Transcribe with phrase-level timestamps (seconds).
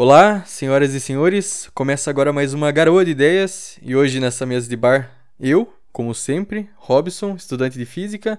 [0.00, 1.68] Olá, senhoras e senhores.
[1.74, 6.14] Começa agora mais uma Garoa de Ideias e hoje nessa mesa de bar eu, como
[6.14, 8.38] sempre, Robson, estudante de física,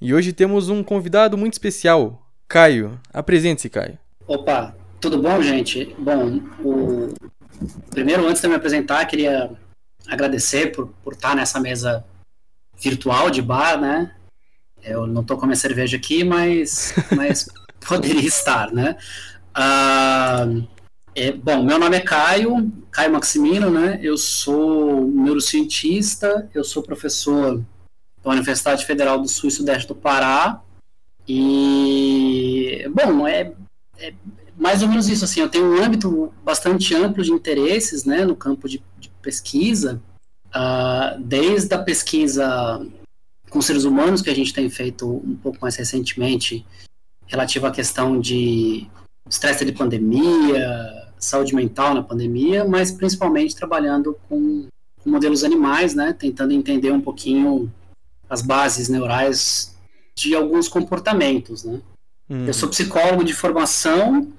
[0.00, 2.98] e hoje temos um convidado muito especial, Caio.
[3.12, 3.98] Apresente-se, Caio.
[4.26, 5.94] Opa, tudo bom, gente?
[5.98, 7.12] Bom, o...
[7.90, 9.50] primeiro, antes de me apresentar, queria
[10.08, 12.02] agradecer por, por estar nessa mesa
[12.80, 14.10] virtual de bar, né?
[14.82, 17.46] Eu não estou com a minha cerveja aqui, mas, mas
[17.86, 18.96] poderia estar, né?
[19.54, 20.66] Uh,
[21.14, 24.00] é, bom, meu nome é Caio, Caio Maximino, né?
[24.02, 27.62] Eu sou neurocientista, eu sou professor
[28.22, 30.60] da Universidade Federal do Sul e Sudeste do Pará.
[31.28, 33.52] E, bom, é,
[33.98, 34.14] é
[34.56, 38.36] mais ou menos isso, assim, eu tenho um âmbito bastante amplo de interesses, né, no
[38.36, 40.00] campo de, de pesquisa,
[40.48, 42.84] uh, desde a pesquisa
[43.50, 46.66] com seres humanos, que a gente tem feito um pouco mais recentemente,
[47.26, 48.86] relativa à questão de
[49.28, 54.66] estresse de pandemia, saúde mental na pandemia, mas principalmente trabalhando com,
[55.02, 57.72] com modelos animais, né, tentando entender um pouquinho
[58.28, 59.76] as bases neurais
[60.14, 61.80] de alguns comportamentos, né.
[62.28, 62.46] Hum.
[62.46, 64.32] Eu sou psicólogo de formação,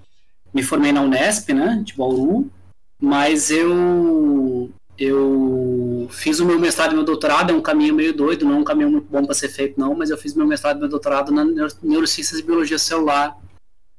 [0.53, 2.49] me formei na Unesp, né, de Bauru,
[2.99, 8.45] mas eu eu fiz o meu mestrado e meu doutorado, é um caminho meio doido,
[8.45, 10.77] não é um caminho muito bom para ser feito não, mas eu fiz meu mestrado
[10.77, 11.43] e meu doutorado na
[11.83, 13.37] Neurociências e Biologia Celular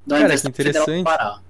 [0.06, 1.41] da Cara, Universidade Federal do Pará.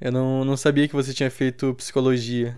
[0.00, 2.56] Eu não, não sabia que você tinha feito psicologia.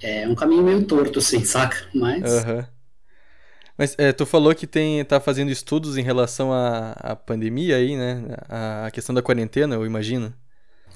[0.00, 1.86] É um caminho meio torto, assim, saca?
[1.94, 2.22] Mas.
[2.22, 2.64] Uhum.
[3.76, 7.96] Mas é, tu falou que tem, tá fazendo estudos em relação à, à pandemia aí,
[7.96, 8.22] né?
[8.48, 10.32] A, a questão da quarentena, eu imagino.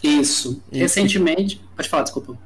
[0.02, 0.62] Isso.
[0.70, 1.56] E, Recentemente.
[1.56, 1.76] E...
[1.76, 2.38] Pode falar, desculpa.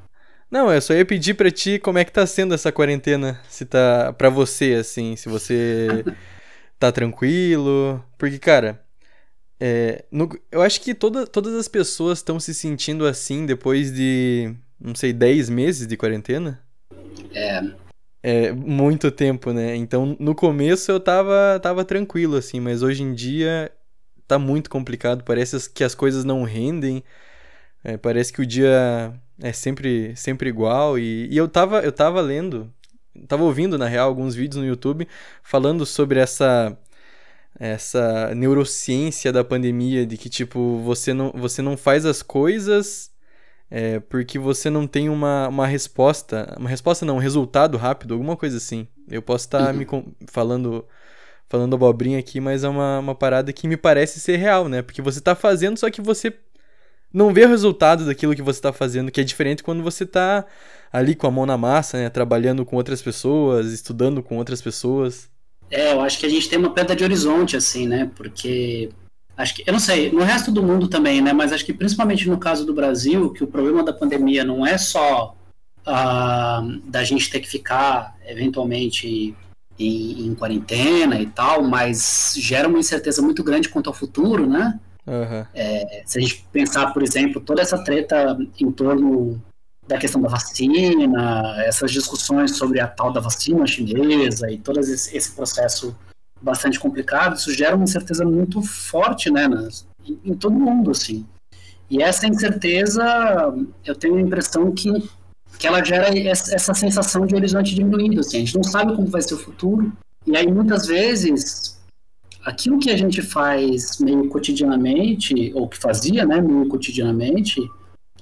[0.50, 3.40] Não, eu só ia pedir pra ti como é que tá sendo essa quarentena.
[3.48, 4.12] Se tá.
[4.12, 6.04] pra você, assim, se você
[6.78, 8.04] tá tranquilo.
[8.18, 8.82] Porque, cara,
[9.60, 14.54] é, no, eu acho que toda, todas as pessoas estão se sentindo assim depois de,
[14.80, 16.62] não sei, 10 meses de quarentena.
[17.34, 17.62] É.
[18.22, 19.76] É muito tempo, né?
[19.76, 23.70] Então, no começo eu tava, tava tranquilo, assim, mas hoje em dia
[24.26, 25.24] tá muito complicado.
[25.24, 27.02] Parece que as coisas não rendem.
[27.82, 30.98] É, parece que o dia é sempre, sempre igual.
[30.98, 32.72] E, e eu, tava, eu tava lendo,
[33.26, 35.08] tava ouvindo, na real, alguns vídeos no YouTube
[35.42, 36.76] falando sobre essa
[37.60, 43.10] essa neurociência da pandemia de que tipo você não, você não faz as coisas
[43.70, 48.34] é, porque você não tem uma, uma resposta uma resposta não um resultado rápido alguma
[48.34, 48.88] coisa assim.
[49.10, 49.86] Eu posso estar tá me
[50.26, 50.86] falando
[51.50, 54.80] falando abobrinha aqui mas é uma, uma parada que me parece ser real né?
[54.80, 56.32] Porque você está fazendo só que você
[57.12, 60.46] não vê o resultado daquilo que você está fazendo que é diferente quando você está
[60.90, 62.08] ali com a mão na massa né?
[62.08, 65.28] Trabalhando com outras pessoas estudando com outras pessoas
[65.70, 68.10] é, eu acho que a gente tem uma pedra de horizonte, assim, né?
[68.16, 68.90] Porque
[69.36, 71.32] acho que eu não sei, no resto do mundo também, né?
[71.32, 74.76] Mas acho que principalmente no caso do Brasil, que o problema da pandemia não é
[74.76, 75.36] só
[75.86, 79.34] uh, da gente ter que ficar eventualmente
[79.78, 84.78] em, em, quarentena e tal, mas gera uma incerteza muito grande quanto ao futuro, né?
[85.06, 85.46] Uhum.
[85.54, 89.40] É, se a gente pensar, por exemplo, toda essa treta em torno
[89.90, 95.16] da questão da vacina, essas discussões sobre a tal da vacina chinesa e todo esse,
[95.16, 95.96] esse processo
[96.40, 101.26] bastante complicado, isso gera uma incerteza muito forte, né, nas, em, em, todo mundo, assim.
[101.90, 103.04] E essa incerteza,
[103.84, 104.90] eu tenho a impressão que,
[105.58, 109.20] que ela gera essa sensação de horizonte diminuído, assim, a gente não sabe como vai
[109.20, 109.92] ser o futuro,
[110.24, 111.80] e aí muitas vezes
[112.44, 117.60] aquilo que a gente faz meio cotidianamente, ou que fazia, né, meio cotidianamente,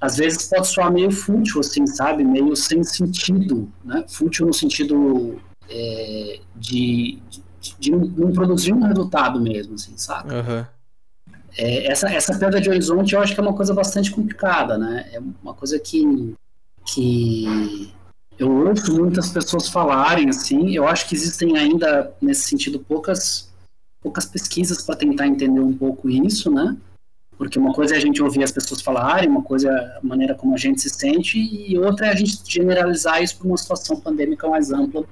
[0.01, 2.25] às vezes pode soar meio fútil, assim, sabe?
[2.25, 4.05] Meio sem sentido, né?
[4.09, 7.19] Fútil no sentido é, de,
[7.61, 10.35] de, de, não produzir um resultado mesmo, assim, sabe?
[10.35, 10.65] Uhum.
[11.57, 15.09] É, essa, essa perda de horizonte eu acho que é uma coisa bastante complicada, né?
[15.13, 16.35] É uma coisa que,
[16.87, 17.93] que
[18.39, 23.51] eu ouço muitas pessoas falarem, assim, eu acho que existem ainda, nesse sentido, poucas,
[24.01, 26.77] poucas pesquisas para tentar entender um pouco isso, né?
[27.39, 30.35] Porque uma coisa é a gente ouvir as pessoas falarem, uma coisa é a maneira
[30.35, 34.01] como a gente se sente, e outra é a gente generalizar isso para uma situação
[34.01, 35.05] pandêmica mais ampla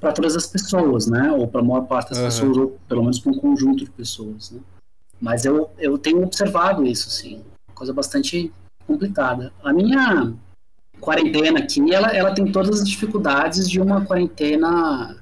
[0.00, 1.30] para todas as pessoas, né?
[1.32, 2.24] Ou para a maior parte das uhum.
[2.24, 4.60] pessoas, ou pelo menos para um conjunto de pessoas, né?
[5.20, 7.42] Mas eu, eu tenho observado isso, sim.
[7.74, 8.52] Coisa bastante
[8.86, 9.52] complicada.
[9.62, 10.34] A minha
[11.00, 15.16] quarentena aqui, ela, ela tem todas as dificuldades de uma quarentena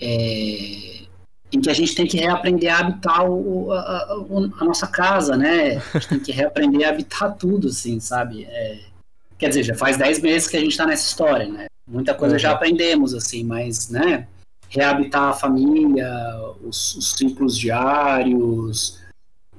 [0.00, 1.04] é,
[1.52, 4.12] em que a gente tem que reaprender a habitar o, a, a,
[4.60, 5.76] a, nossa casa, né?
[5.94, 8.44] A gente tem que reaprender a habitar tudo, assim, sabe?
[8.44, 8.80] É,
[9.38, 11.66] quer dizer, já faz 10 meses que a gente está nessa história, né?
[11.86, 12.38] Muita coisa uhum.
[12.38, 14.26] já aprendemos, assim, mas, né?
[14.68, 16.10] Reabitar a família,
[16.62, 19.00] os, os ciclos diários,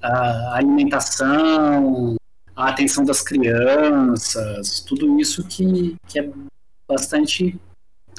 [0.01, 2.15] a alimentação,
[2.55, 6.29] a atenção das crianças, tudo isso que, que é
[6.87, 7.59] bastante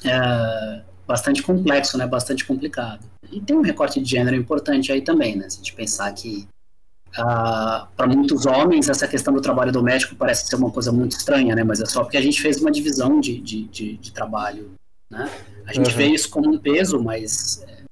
[0.05, 2.07] é, bastante complexo, né?
[2.07, 3.01] Bastante complicado.
[3.31, 5.49] E tem um recorte de gênero importante aí também, né?
[5.49, 6.47] Se a gente pensar que
[7.17, 11.55] ah, para muitos homens essa questão do trabalho doméstico parece ser uma coisa muito estranha,
[11.55, 11.65] né?
[11.65, 14.73] Mas é só porque a gente fez uma divisão de, de, de, de trabalho,
[15.11, 15.31] né?
[15.67, 15.97] A gente uhum.
[15.97, 17.83] vê isso como um peso, mas é,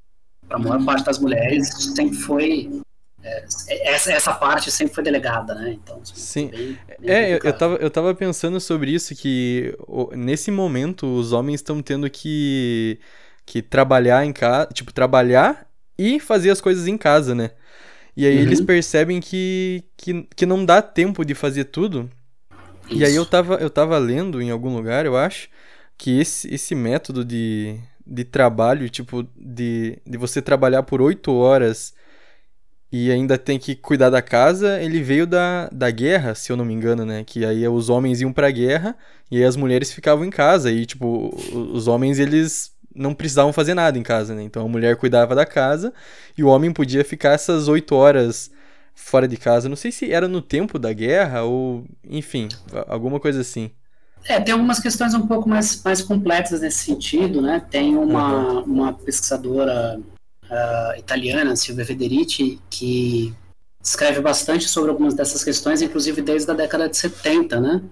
[0.49, 2.81] para a maior parte das mulheres sempre foi
[3.23, 5.73] é, essa, essa parte sempre foi delegada, né?
[5.73, 6.49] Então, Sim.
[6.49, 9.77] Bem, bem é, eu, eu, tava, eu tava pensando sobre isso, que
[10.13, 12.99] nesse momento os homens estão tendo que,
[13.49, 15.67] que trabalhar em casa, tipo, trabalhar
[15.99, 17.51] e fazer as coisas em casa, né?
[18.15, 18.43] E aí uhum.
[18.43, 22.11] eles percebem que, que, que não dá tempo de fazer tudo.
[22.91, 22.99] Isso.
[22.99, 25.49] E aí eu tava, eu tava lendo em algum lugar, eu acho,
[25.97, 31.95] que esse, esse método de, de trabalho, tipo, de, de você trabalhar por oito horas
[32.93, 36.67] e ainda tem que cuidar da casa, ele veio da, da guerra, se eu não
[36.67, 37.25] me engano, né?
[37.25, 38.95] Que aí os homens iam pra guerra
[39.31, 40.71] e aí as mulheres ficavam em casa.
[40.71, 41.35] E, tipo,
[41.73, 44.43] os homens, eles não precisavam fazer nada em casa, né?
[44.43, 45.93] Então a mulher cuidava da casa
[46.37, 48.51] e o homem podia ficar essas oito horas
[48.95, 49.69] fora de casa.
[49.69, 52.49] Não sei se era no tempo da guerra ou, enfim,
[52.87, 53.71] alguma coisa assim.
[54.25, 57.65] É, tem algumas questões um pouco mais, mais complexas nesse sentido, né?
[57.71, 58.63] Tem uma, uhum.
[58.65, 59.99] uma pesquisadora
[60.45, 63.33] uh, italiana, Silvia Federici, que
[63.83, 67.83] escreve bastante sobre algumas dessas questões, inclusive desde a década de 70, né?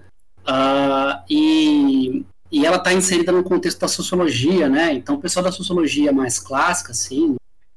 [0.47, 4.93] Uh, e, e ela está inserida no contexto da sociologia, né?
[4.93, 7.35] Então, o pessoal da sociologia mais clássica, assim,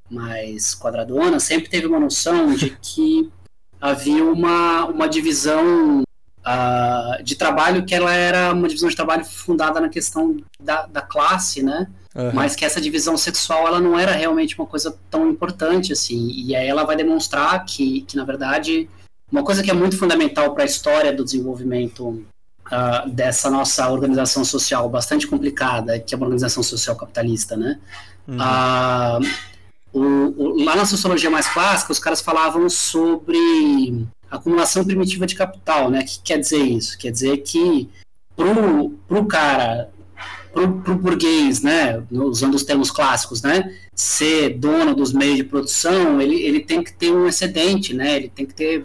[0.09, 3.31] mais quadradona, sempre teve uma noção de que
[3.81, 6.03] havia uma, uma divisão
[6.41, 11.03] uh, de trabalho que ela era uma divisão de trabalho fundada na questão da, da
[11.03, 11.89] classe, né?
[12.15, 12.33] Uhum.
[12.35, 16.29] Mas que essa divisão sexual ela não era realmente uma coisa tão importante assim.
[16.31, 18.89] E aí ela vai demonstrar que, que na verdade,
[19.31, 22.25] uma coisa que é muito fundamental para a história do desenvolvimento
[22.71, 27.79] uh, dessa nossa organização social bastante complicada, que é uma organização social capitalista, né?
[28.27, 28.37] Uhum.
[28.37, 29.51] Uh,
[29.93, 30.01] o,
[30.43, 36.01] o, lá na sociologia mais clássica, os caras falavam sobre acumulação primitiva de capital, né?
[36.01, 36.97] O que quer dizer isso?
[36.97, 37.91] Quer dizer que
[38.37, 39.91] pro, pro cara
[40.53, 46.21] para o burguês, né, usando os termos clássicos, né, ser dono dos meios de produção,
[46.21, 48.85] ele, ele tem que ter um excedente, né, ele tem que ter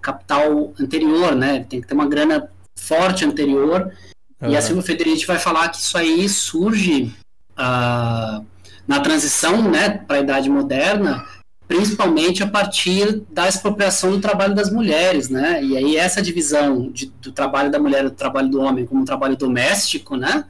[0.00, 3.92] capital anterior, né, ele tem que ter uma grana forte anterior.
[4.40, 4.50] Uhum.
[4.50, 7.14] E a Silvia Federici vai falar que isso aí surge
[7.52, 8.44] uh,
[8.86, 11.26] na transição, né, para a idade moderna,
[11.66, 15.60] principalmente a partir da expropriação do trabalho das mulheres, né?
[15.64, 19.02] E aí essa divisão de, do trabalho da mulher e do trabalho do homem como
[19.02, 20.44] um trabalho doméstico, né?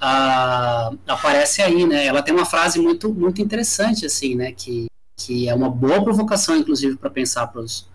[0.00, 2.06] uh, aparece aí, né?
[2.06, 4.52] Ela tem uma frase muito, muito interessante, assim, né?
[4.52, 4.86] Que,
[5.18, 7.86] que é uma boa provocação, inclusive, para pensar para os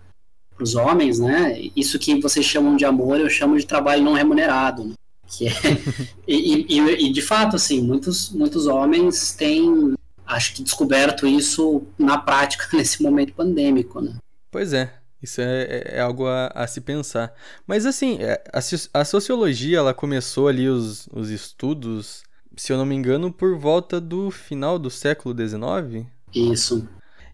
[0.74, 1.58] homens, né?
[1.74, 4.94] Isso que vocês chamam de amor, eu chamo de trabalho não remunerado, né?
[5.26, 5.52] que é,
[6.26, 9.94] e, e, e, de fato, assim, muitos, muitos homens têm,
[10.26, 14.16] acho que descoberto isso na prática nesse momento pandêmico, né?
[14.50, 14.92] Pois é.
[15.22, 17.34] Isso é, é, é algo a, a, se pensar.
[17.66, 18.60] Mas assim, é, a,
[19.00, 22.22] a, sociologia ela começou ali os, os estudos,
[22.54, 26.06] se eu não me engano, por volta do final do século XIX.
[26.34, 26.86] Isso.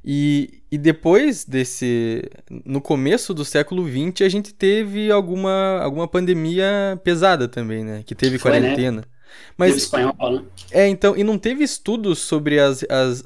[0.05, 2.23] E, e depois desse.
[2.65, 8.03] No começo do século XX, a gente teve alguma, alguma pandemia pesada também, né?
[8.07, 8.61] Que teve Foi, né?
[8.61, 9.03] quarentena.
[9.03, 9.07] Né?
[9.55, 10.43] Mas, espanhol, né?
[10.71, 13.23] É, então, e não teve estudos sobre as, as,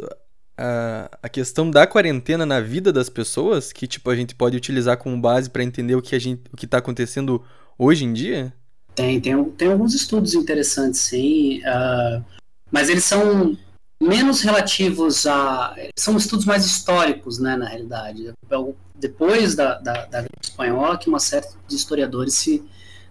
[0.58, 4.96] a, a questão da quarentena na vida das pessoas, que tipo a gente pode utilizar
[4.96, 7.40] como base para entender o que a gente, o que está acontecendo
[7.78, 8.52] hoje em dia?
[8.92, 12.24] Tem, tem, tem alguns estudos interessantes, sim, uh,
[12.72, 13.56] mas eles são
[14.00, 15.74] menos relativos a.
[15.98, 18.32] São estudos mais históricos, né, na realidade.
[18.94, 22.64] Depois da, da, da gripe espanhola, que uma série de historiadores se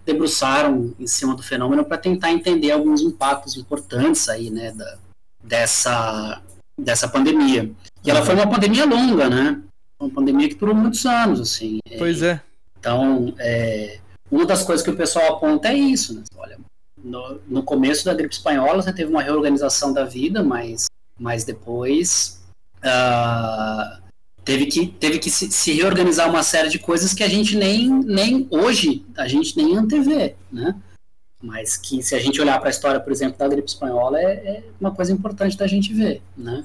[0.04, 4.98] debruçaram em cima do fenômeno para tentar entender alguns impactos importantes aí, né, da,
[5.42, 6.42] dessa
[6.78, 7.70] dessa pandemia.
[8.04, 9.62] E ela foi uma pandemia longa, né?
[9.98, 11.78] Uma pandemia que durou muitos anos, assim.
[11.96, 12.40] Pois é.
[12.78, 13.98] Então, é,
[14.30, 16.22] uma das coisas que o pessoal aponta é isso, né?
[16.36, 16.58] Olha,
[17.06, 20.86] no, no começo da gripe espanhola você teve uma reorganização da vida, mas,
[21.18, 22.42] mas depois
[22.78, 24.02] uh,
[24.44, 27.88] teve que, teve que se, se, reorganizar uma série de coisas que a gente nem,
[27.88, 30.74] nem hoje, a gente nem antevê, né?
[31.42, 34.32] mas que se a gente olhar para a história, por exemplo, da gripe espanhola, é,
[34.32, 36.64] é, uma coisa importante da gente ver, né?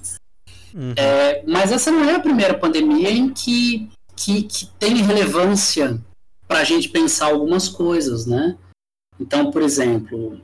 [0.73, 0.93] Uhum.
[0.95, 5.99] É, mas essa não é a primeira pandemia em que, que, que tem relevância
[6.47, 8.57] para a gente pensar algumas coisas, né?
[9.21, 10.41] Então, por exemplo,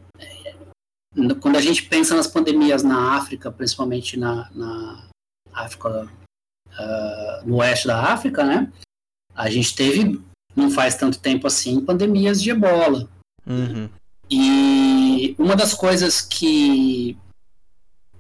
[1.42, 5.10] quando a gente pensa nas pandemias na África, principalmente na, na
[5.52, 8.72] África, uh, no oeste da África, né?
[9.34, 10.22] A gente teve
[10.56, 13.10] não faz tanto tempo assim, pandemias de ebola.
[13.46, 13.90] Uhum.
[14.30, 17.18] E uma das coisas que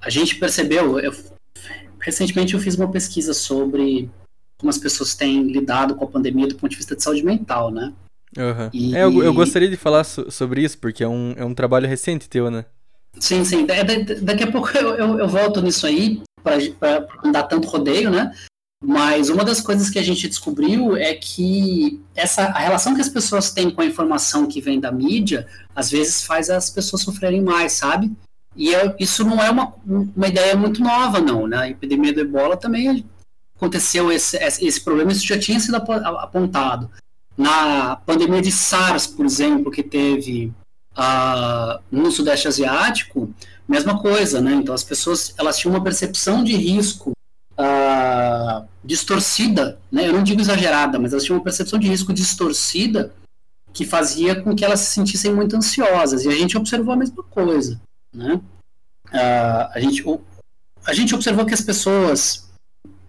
[0.02, 1.12] a gente percebeu, eu,
[2.00, 4.10] recentemente eu fiz uma pesquisa sobre
[4.58, 7.70] como as pessoas têm lidado com a pandemia do ponto de vista de saúde mental,
[7.70, 7.94] né?
[8.38, 8.70] Uhum.
[8.72, 8.96] E...
[8.96, 11.88] É, eu, eu, gostaria de falar so, sobre isso, porque é um, é um trabalho
[11.88, 12.66] recente teu, né?
[13.20, 13.66] Sim, sim.
[13.66, 17.68] Da, da, daqui a pouco eu, eu, eu volto nisso aí, para não dar tanto
[17.68, 18.32] rodeio, né?
[18.84, 23.10] Mas uma das coisas que a gente descobriu é que essa, a relação que as
[23.10, 27.42] pessoas têm com a informação que vem da mídia, às vezes faz as pessoas sofrerem
[27.42, 28.12] mais, sabe?
[28.56, 31.48] E é, isso não é uma, uma ideia muito nova, não.
[31.48, 31.58] Né?
[31.58, 33.04] A epidemia do ebola também
[33.56, 36.90] aconteceu esse, esse problema, isso já tinha sido apontado.
[37.38, 40.52] Na pandemia de SARS, por exemplo, que teve
[40.98, 43.32] uh, no Sudeste Asiático,
[43.68, 44.54] mesma coisa, né?
[44.54, 47.12] Então as pessoas elas tinham uma percepção de risco
[47.54, 50.08] uh, distorcida, né?
[50.08, 53.14] Eu não digo exagerada, mas elas tinham uma percepção de risco distorcida
[53.74, 56.26] que fazia com que elas se sentissem muito ansiosas.
[56.26, 57.80] E a gente observou a mesma coisa,
[58.14, 58.42] né?
[59.08, 60.04] Uh, a, gente,
[60.86, 62.50] a gente observou que as pessoas,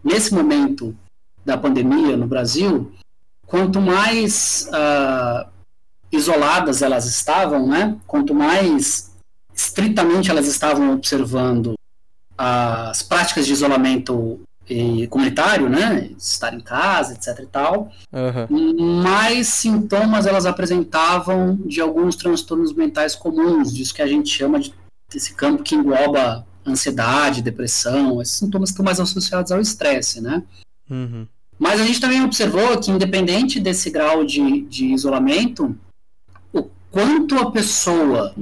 [0.04, 0.94] nesse momento
[1.44, 2.92] da pandemia no Brasil,
[3.48, 5.48] quanto mais uh,
[6.12, 7.96] isoladas elas estavam, né?
[8.06, 9.10] Quanto mais
[9.52, 11.74] estritamente elas estavam observando
[12.36, 14.40] as práticas de isolamento
[15.08, 19.02] comunitário, né, estar em casa, etc e tal, uhum.
[19.02, 24.74] mais sintomas elas apresentavam de alguns transtornos mentais comuns, disso que a gente chama de
[25.14, 30.42] esse campo que engloba ansiedade, depressão, esses sintomas estão mais associados ao estresse, né?
[30.90, 31.26] Uhum.
[31.58, 35.76] Mas a gente também observou que, independente desse grau de, de isolamento,
[36.52, 38.34] o quanto a pessoa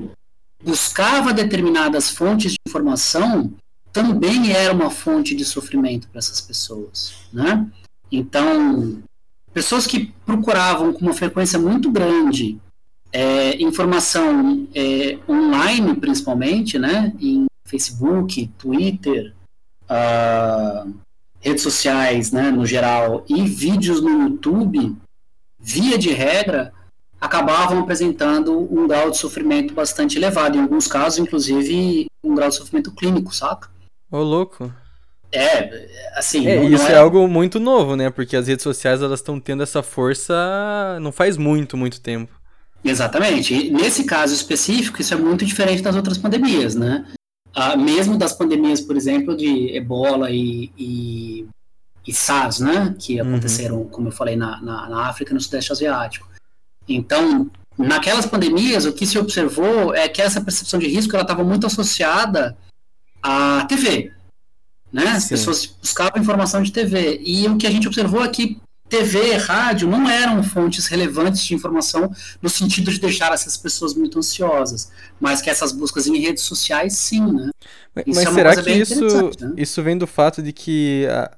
[0.63, 3.53] buscava determinadas fontes de informação
[3.93, 7.67] também era uma fonte de sofrimento para essas pessoas, né?
[8.13, 9.03] Então,
[9.55, 12.59] pessoas que procuravam com uma frequência muito grande
[13.13, 17.15] é, informação é, online, principalmente, né?
[17.19, 19.35] Em Facebook, Twitter,
[19.85, 20.95] uh,
[21.47, 22.51] redes sociais, né?
[22.51, 24.97] No geral, e vídeos no YouTube,
[25.59, 26.73] via de regra,
[27.21, 32.57] acabavam apresentando um grau de sofrimento bastante elevado, em alguns casos, inclusive, um grau de
[32.57, 33.69] sofrimento clínico, saca?
[34.11, 34.73] Ô, louco.
[35.33, 36.47] É, assim.
[36.47, 36.93] É, isso é...
[36.93, 36.99] é...
[36.99, 38.11] algo muito novo, né?
[38.11, 42.33] Porque as redes sociais elas estão tendo essa força não faz muito, muito tempo.
[42.85, 43.53] Exatamente.
[43.55, 47.05] E nesse caso específico, isso é muito diferente das outras pandemias, né?
[47.59, 51.47] Ah, mesmo das pandemias, por exemplo, de ebola e, e,
[52.07, 52.95] e SARS, né?
[52.99, 53.29] Que uhum.
[53.29, 53.89] aconteceram, uhum.
[53.89, 56.29] como eu falei, na, na, na África e no Sudeste Asiático.
[56.87, 61.67] Então, naquelas pandemias, o que se observou é que essa percepção de risco estava muito
[61.67, 62.55] associada
[63.23, 64.13] a TV.
[64.93, 65.05] Né?
[65.09, 65.31] As Sim.
[65.31, 67.23] pessoas buscavam informação de TV.
[67.25, 71.45] E o que a gente observou é que TV e rádio não eram fontes relevantes
[71.45, 74.91] de informação no sentido de deixar essas pessoas muito ansiosas,
[75.21, 77.51] mas que essas buscas em redes sociais, sim, né?
[77.95, 79.55] Mas, mas é será que isso, né?
[79.57, 81.37] isso vem do fato de que a,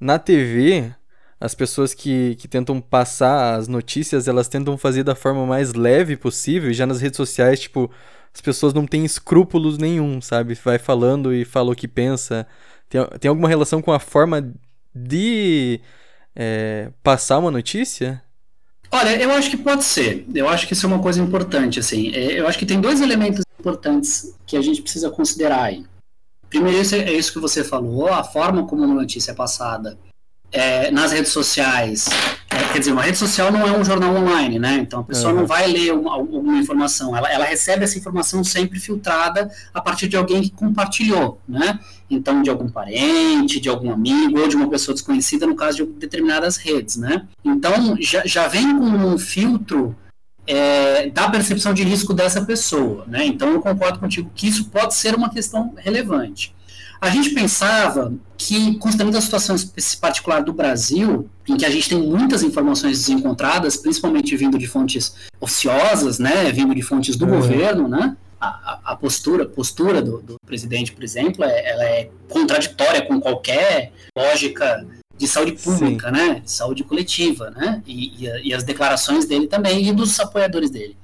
[0.00, 0.94] na TV
[1.40, 6.16] as pessoas que, que tentam passar as notícias, elas tentam fazer da forma mais leve
[6.16, 7.90] possível, e já nas redes sociais, tipo,
[8.34, 10.54] as pessoas não têm escrúpulos nenhum, sabe?
[10.54, 12.46] Vai falando e fala o que pensa.
[12.88, 14.52] Tem, tem alguma relação com a forma
[14.94, 15.80] de
[16.38, 18.22] é, passar uma notícia?
[18.92, 20.24] Olha, eu acho que pode ser.
[20.32, 22.14] Eu acho que isso é uma coisa importante, assim.
[22.14, 25.84] É, eu acho que tem dois elementos importantes que a gente precisa considerar aí.
[26.48, 29.98] Primeiro, é isso que você falou, a forma como uma notícia é passada
[30.50, 32.06] é, nas redes sociais.
[32.50, 34.76] É, quer dizer, uma rede social não é um jornal online, né?
[34.76, 35.40] Então a pessoa uhum.
[35.40, 40.08] não vai ler uma, alguma informação, ela, ela recebe essa informação sempre filtrada a partir
[40.08, 41.78] de alguém que compartilhou, né?
[42.10, 45.92] Então, de algum parente, de algum amigo ou de uma pessoa desconhecida, no caso de
[45.92, 47.26] determinadas redes, né?
[47.44, 49.94] Então, já, já vem com um filtro
[50.46, 53.26] é, da percepção de risco dessa pessoa, né?
[53.26, 56.54] Então, eu concordo contigo que isso pode ser uma questão relevante.
[57.00, 59.56] A gente pensava que, considerando a situação
[60.00, 65.14] particular do Brasil, em que a gente tem muitas informações desencontradas, principalmente vindo de fontes
[65.40, 67.36] oficiosas, né, vindo de fontes do uhum.
[67.36, 73.02] governo, né, a, a, postura, postura do, do, presidente, por exemplo, é, ela é contraditória
[73.02, 74.86] com qualquer lógica
[75.16, 76.12] de saúde pública, Sim.
[76.12, 80.70] né, de saúde coletiva, né, e, e, e, as declarações dele também e dos apoiadores
[80.70, 80.96] dele.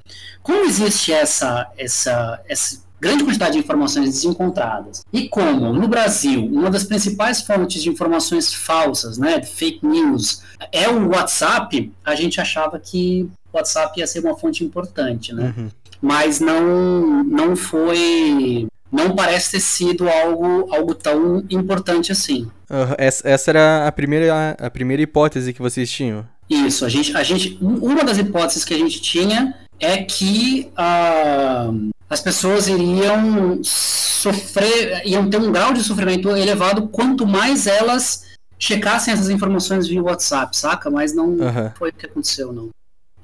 [0.43, 5.04] Como existe essa, essa, essa grande quantidade de informações desencontradas.
[5.12, 10.42] E como, no Brasil, uma das principais fontes de informações falsas, né, de fake news,
[10.73, 15.52] é o WhatsApp, a gente achava que o WhatsApp ia ser uma fonte importante, né?
[15.54, 15.68] Uhum.
[16.00, 22.49] Mas não, não foi não parece ter sido algo, algo tão importante assim.
[22.70, 22.94] Uhum.
[22.96, 26.25] Essa, essa, era a primeira, a primeira hipótese que vocês tinham?
[26.49, 29.54] Isso, a gente, a gente, uma das hipóteses que a gente tinha
[29.85, 37.26] é que uh, as pessoas iriam sofrer, iam ter um grau de sofrimento elevado quanto
[37.26, 38.25] mais elas
[38.59, 40.91] checassem essas informações via WhatsApp, saca?
[40.91, 41.71] Mas não uhum.
[41.76, 42.71] foi o que aconteceu, não.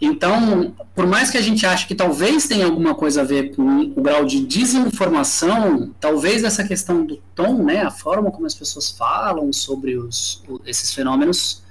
[0.01, 3.93] Então, por mais que a gente ache que talvez tenha alguma coisa a ver com
[3.95, 8.91] o grau de desinformação, talvez essa questão do tom, né, a forma como as pessoas
[8.91, 11.63] falam sobre os, esses fenômenos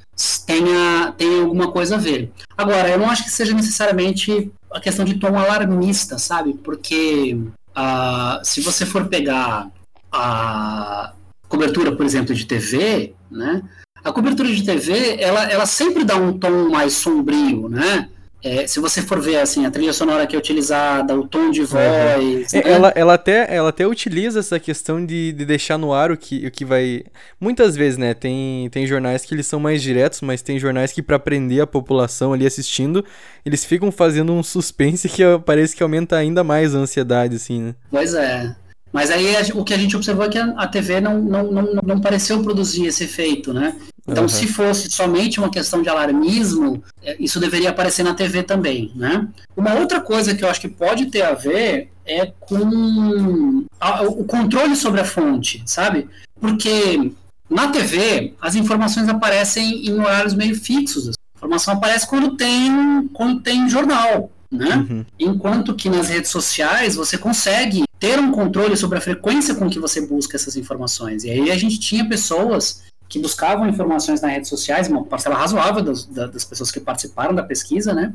[0.46, 2.32] tenha, tenha alguma coisa a ver.
[2.58, 6.54] Agora, eu não acho que seja necessariamente a questão de tom alarmista, sabe?
[6.54, 9.70] Porque uh, se você for pegar
[10.12, 11.14] a
[11.48, 13.62] cobertura, por exemplo, de TV, né?
[14.04, 18.10] A cobertura de TV, ela, ela sempre dá um tom mais sombrio, né?
[18.44, 21.64] É, se você for ver assim, a trilha sonora que é utilizada, o tom de
[21.64, 22.54] voz.
[22.54, 22.60] Uhum.
[22.60, 22.72] Né?
[22.72, 26.48] Ela, ela, até, ela até utiliza essa questão de, de deixar no ar o que,
[26.48, 27.04] o que vai.
[27.40, 28.14] Muitas vezes, né?
[28.14, 31.68] Tem, tem jornais que eles são mais diretos, mas tem jornais que, para prender a
[31.68, 33.04] população ali assistindo,
[33.46, 37.76] eles ficam fazendo um suspense que parece que aumenta ainda mais a ansiedade, assim, né?
[37.92, 38.56] Pois é.
[38.92, 42.02] Mas aí o que a gente observou é que a TV não, não, não, não
[42.02, 43.76] pareceu produzir esse efeito, né?
[44.08, 44.30] Então, uhum.
[44.30, 49.28] se fosse somente uma questão de alarmismo, é, isso deveria aparecer na TV também, né?
[49.56, 54.24] Uma outra coisa que eu acho que pode ter a ver é com a, o
[54.24, 56.10] controle sobre a fonte, sabe?
[56.42, 57.12] Porque
[57.48, 61.10] na TV as informações aparecem em horários meio fixos.
[61.10, 64.88] A informação aparece quando tem quando tem jornal, né?
[64.90, 65.06] Uhum.
[65.20, 69.80] Enquanto que nas redes sociais você consegue ter um controle sobre a frequência com que
[69.80, 71.24] você busca essas informações.
[71.24, 75.84] E aí a gente tinha pessoas que buscavam informações nas redes sociais, uma parcela razoável
[75.84, 78.14] das, das pessoas que participaram da pesquisa, né?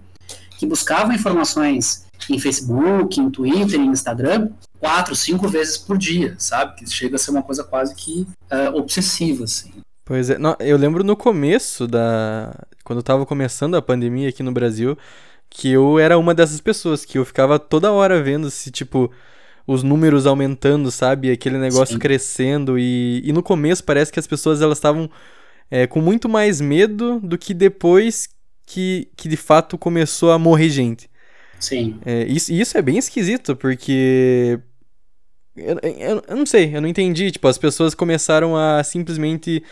[0.56, 6.76] Que buscavam informações em Facebook, em Twitter, em Instagram, quatro, cinco vezes por dia, sabe?
[6.76, 9.72] Que chega a ser uma coisa quase que uh, obsessiva, assim.
[10.04, 12.54] Pois é, não, eu lembro no começo da.
[12.84, 14.96] Quando estava começando a pandemia aqui no Brasil,
[15.50, 19.10] que eu era uma dessas pessoas, que eu ficava toda hora vendo se, tipo,
[19.66, 21.30] os números aumentando, sabe?
[21.30, 21.98] Aquele negócio Sim.
[21.98, 22.78] crescendo.
[22.78, 25.10] E, e no começo parece que as pessoas elas estavam
[25.70, 28.28] é, com muito mais medo do que depois
[28.66, 31.08] que, que de fato começou a morrer gente.
[31.58, 31.98] Sim.
[32.04, 34.58] É, isso, isso é bem esquisito, porque.
[35.56, 37.30] Eu, eu, eu não sei, eu não entendi.
[37.30, 39.62] Tipo, as pessoas começaram a simplesmente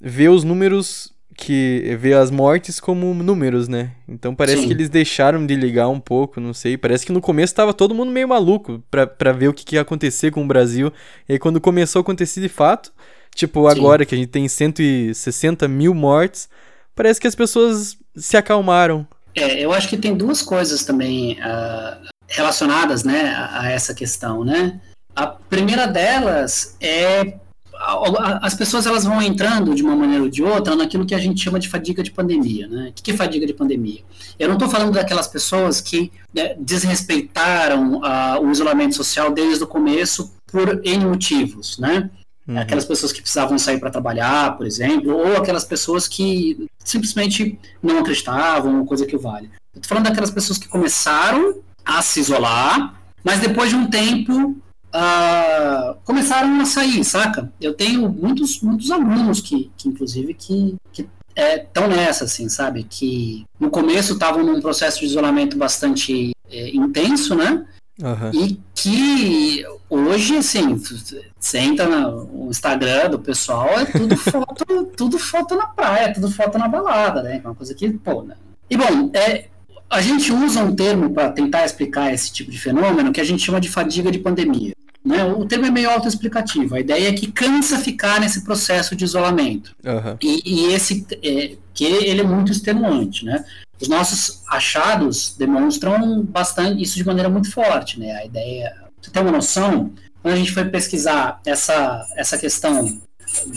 [0.00, 3.92] ver os números que vê as mortes como números, né?
[4.08, 4.68] Então parece Sim.
[4.68, 6.76] que eles deixaram de ligar um pouco, não sei.
[6.76, 9.74] Parece que no começo tava todo mundo meio maluco pra, pra ver o que, que
[9.74, 10.92] ia acontecer com o Brasil.
[11.28, 12.92] E aí quando começou a acontecer de fato,
[13.34, 13.78] tipo Sim.
[13.78, 16.48] agora que a gente tem 160 mil mortes,
[16.94, 19.06] parece que as pessoas se acalmaram.
[19.34, 24.44] É, eu acho que tem duas coisas também uh, relacionadas, né, a, a essa questão,
[24.44, 24.80] né?
[25.16, 27.34] A primeira delas é
[28.40, 31.42] as pessoas elas vão entrando de uma maneira ou de outra naquilo que a gente
[31.42, 32.88] chama de fadiga de pandemia, né?
[32.90, 34.00] O que é fadiga de pandemia?
[34.38, 39.66] Eu não estou falando daquelas pessoas que né, desrespeitaram uh, o isolamento social desde o
[39.66, 42.10] começo por N motivos, né?
[42.46, 42.58] Uhum.
[42.58, 47.98] Aquelas pessoas que precisavam sair para trabalhar, por exemplo, ou aquelas pessoas que simplesmente não
[47.98, 49.50] acreditavam, coisa que vale.
[49.74, 54.56] Estou falando daquelas pessoas que começaram a se isolar, mas depois de um tempo
[54.94, 57.52] uh, começaram a sair, saca?
[57.60, 62.84] Eu tenho muitos, muitos alunos que, que inclusive, que, que estão é, nessa, assim, sabe?
[62.84, 67.66] Que no começo estavam num processo de isolamento bastante é, intenso, né?
[68.00, 68.30] Uhum.
[68.32, 75.54] E que hoje, assim, você entra no Instagram do pessoal, é tudo foto, tudo foto
[75.54, 77.40] na praia, tudo foto na balada, né?
[77.44, 78.36] Uma coisa que, pô, né?
[78.68, 79.46] E bom, é,
[79.88, 83.44] a gente usa um termo para tentar explicar esse tipo de fenômeno que a gente
[83.44, 84.74] chama de fadiga de pandemia.
[85.04, 85.22] Né?
[85.24, 86.74] O termo é meio autoexplicativo.
[86.74, 89.74] A ideia é que cansa ficar nesse processo de isolamento.
[89.84, 90.16] Uhum.
[90.22, 93.44] E, e, esse é, que ele é muito extenuante, né?
[93.80, 98.12] Os nossos achados demonstram bastante isso de maneira muito forte, né?
[98.12, 102.98] A ideia, você tem uma noção, quando a gente foi pesquisar essa essa questão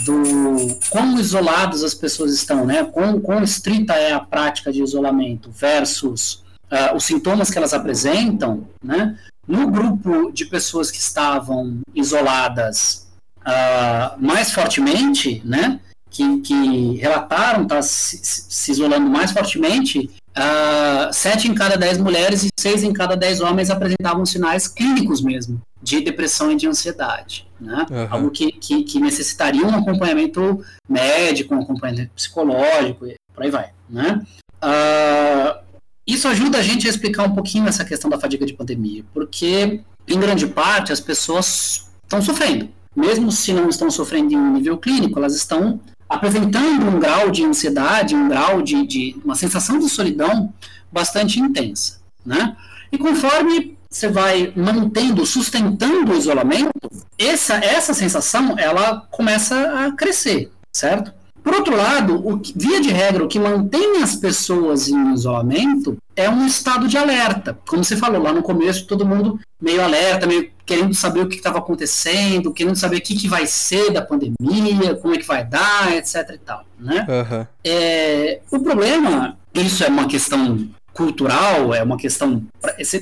[0.06, 2.84] do quão isolados as pessoas estão, né?
[2.84, 8.68] Quão, quão estrita é a prática de isolamento versus uh, os sintomas que elas apresentam,
[8.84, 9.18] né?
[9.48, 13.08] No grupo de pessoas que estavam isoladas
[13.42, 15.80] uh, mais fortemente, né,
[16.10, 21.98] que, que relataram estar tá se, se, isolando mais fortemente, uh, sete em cada dez
[21.98, 26.68] mulheres e seis em cada dez homens apresentavam sinais clínicos mesmo de depressão e de
[26.68, 27.86] ansiedade, né?
[27.90, 28.08] Uhum.
[28.10, 34.22] Algo que, que, que, necessitaria um acompanhamento médico, um acompanhamento psicológico, por aí vai, né?
[34.58, 35.67] Uh,
[36.08, 39.82] isso ajuda a gente a explicar um pouquinho essa questão da fadiga de pandemia, porque,
[40.08, 42.70] em grande parte, as pessoas estão sofrendo.
[42.96, 47.44] Mesmo se não estão sofrendo em um nível clínico, elas estão apresentando um grau de
[47.44, 50.54] ansiedade, um grau de, de uma sensação de solidão
[50.90, 52.56] bastante intensa, né?
[52.90, 56.72] E conforme você vai mantendo, sustentando o isolamento,
[57.18, 61.14] essa, essa sensação ela começa a crescer, certo?
[61.48, 65.96] Por outro lado, o que, via de regra, o que mantém as pessoas em isolamento
[66.14, 67.58] é um estado de alerta.
[67.66, 71.38] Como você falou lá no começo, todo mundo meio alerta, meio querendo saber o que
[71.38, 75.46] estava acontecendo, querendo saber o que, que vai ser da pandemia, como é que vai
[75.46, 77.08] dar, etc e tal, né?
[77.08, 77.48] Uhum.
[77.64, 82.44] É, o problema, isso é uma questão cultural, é uma questão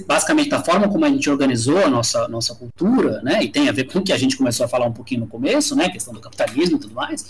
[0.06, 3.72] basicamente da forma como a gente organizou a nossa, nossa cultura, né, e tem a
[3.72, 6.14] ver com o que a gente começou a falar um pouquinho no começo, né, questão
[6.14, 7.26] do capitalismo e tudo mais,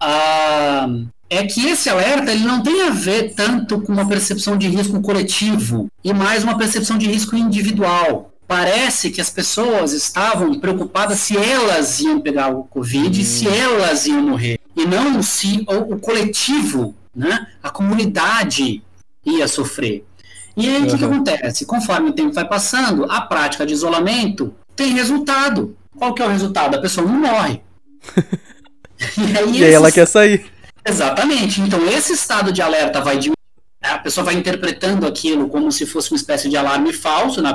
[0.00, 0.88] ah,
[1.30, 5.00] é que esse alerta ele não tem a ver tanto com uma percepção de risco
[5.00, 8.32] coletivo e mais uma percepção de risco individual.
[8.46, 13.24] Parece que as pessoas estavam preocupadas se elas iam pegar o Covid, hum.
[13.24, 18.82] se elas iam morrer, e não se o, o coletivo, né, a comunidade
[19.24, 20.04] ia sofrer.
[20.56, 20.86] E aí, o uhum.
[20.88, 21.66] que, que acontece?
[21.66, 25.76] Conforme o tempo vai passando, a prática de isolamento tem resultado.
[25.96, 26.74] Qual que é o resultado?
[26.74, 27.60] A pessoa não morre.
[29.16, 30.46] e aí, e aí ela quer sair.
[30.84, 31.60] Exatamente.
[31.60, 33.36] Então, esse estado de alerta vai diminuir.
[33.82, 37.54] A pessoa vai interpretando aquilo como se fosse uma espécie de alarme falso, né?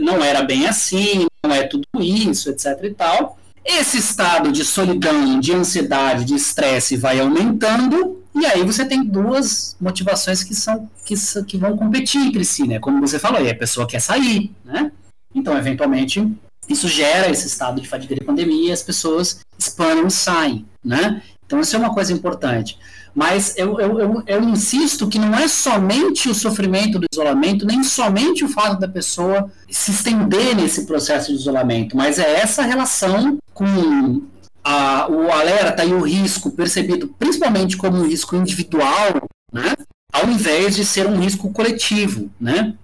[0.00, 3.38] não era bem assim, não é tudo isso, etc e tal.
[3.64, 9.76] Esse estado de solidão, de ansiedade, de estresse vai aumentando e aí você tem duas
[9.80, 11.14] motivações que são que,
[11.46, 12.78] que vão competir entre si, né?
[12.78, 14.90] Como você falou, aí a pessoa quer sair, né?
[15.34, 16.26] Então, eventualmente,
[16.68, 21.22] isso gera esse estado de fadiga de pandemia e as pessoas espanam e saem, né?
[21.44, 22.78] Então, isso é uma coisa importante.
[23.14, 27.84] Mas eu, eu, eu, eu, insisto que não é somente o sofrimento do isolamento, nem
[27.84, 33.38] somente o fato da pessoa se estender nesse processo de isolamento, mas é essa relação
[33.52, 34.22] com
[34.64, 39.74] a, o alerta e o risco percebido principalmente como um risco individual, né,
[40.10, 42.74] ao invés de ser um risco coletivo, né?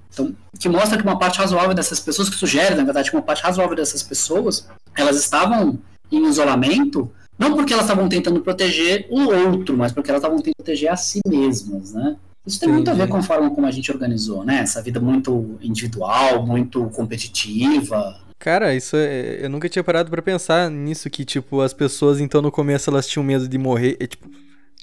[0.58, 3.42] Que mostra que uma parte razoável dessas pessoas, que sugere, na verdade, que uma parte
[3.42, 4.66] razoável dessas pessoas,
[4.96, 5.78] elas estavam
[6.10, 10.56] em isolamento, não porque elas estavam tentando proteger o outro, mas porque elas estavam tentando
[10.56, 12.16] proteger a si mesmas, né?
[12.46, 14.60] Isso tem muito a ver com a forma como a gente organizou, né?
[14.60, 19.44] Essa vida muito individual, muito competitiva, Cara, isso é.
[19.44, 23.06] Eu nunca tinha parado para pensar nisso, que, tipo, as pessoas, então, no começo elas
[23.06, 23.96] tinham medo de morrer.
[23.98, 24.30] É, tipo,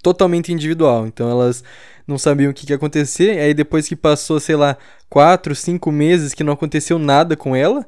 [0.06, 1.08] totalmente individual.
[1.08, 1.64] Então elas
[2.06, 3.40] não sabiam o que, que ia acontecer.
[3.40, 4.78] Aí depois que passou, sei lá,
[5.10, 7.84] quatro, cinco meses que não aconteceu nada com ela,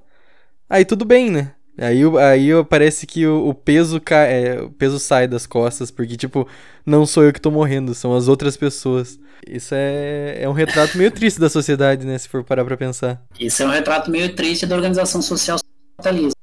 [0.68, 1.54] aí tudo bem, né?
[1.78, 6.18] Aí, aí parece que o, o peso cai, é, o peso sai das costas, porque,
[6.18, 6.48] tipo,
[6.84, 9.20] não sou eu que tô morrendo, são as outras pessoas.
[9.48, 12.18] Isso é, é um retrato meio triste da sociedade, né?
[12.18, 13.22] Se for parar pra pensar.
[13.40, 15.60] Isso é um retrato meio triste da organização social
[15.98, 16.36] capitalista.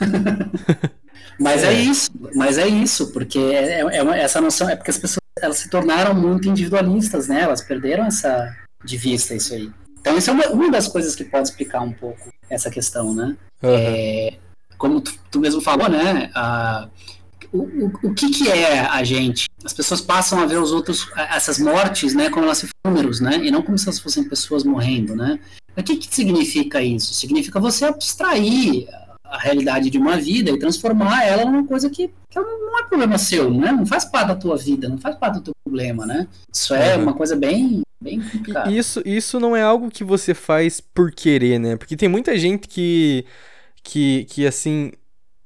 [1.38, 1.72] mas é.
[1.72, 1.80] é.
[1.80, 5.58] isso, mas é isso, porque é, é uma, essa noção, é porque as pessoas elas
[5.58, 7.42] se tornaram muito individualistas, né?
[7.42, 9.70] Elas perderam essa de vista isso aí.
[10.00, 13.36] Então isso é uma, uma das coisas que pode explicar um pouco essa questão, né?
[13.62, 13.70] Uhum.
[13.70, 14.34] É,
[14.76, 16.30] como tu, tu, mesmo falou, né?
[17.52, 19.48] O, o, o que, que é a gente?
[19.64, 23.38] As pessoas passam a ver os outros, essas mortes, né, como elas se números, né,
[23.42, 25.38] e não como se elas fossem pessoas morrendo, né.
[25.74, 27.14] O que, que significa isso?
[27.14, 28.86] Significa você abstrair
[29.28, 33.18] a realidade de uma vida e transformar ela numa coisa que, que não é problema
[33.18, 33.70] seu, né?
[33.72, 36.26] Não faz parte da tua vida, não faz parte do teu problema, né?
[36.52, 37.02] Isso é uhum.
[37.02, 38.70] uma coisa bem, bem complicada.
[38.70, 41.76] Isso, isso não é algo que você faz por querer, né?
[41.76, 43.26] Porque tem muita gente que,
[43.82, 44.92] que, que assim,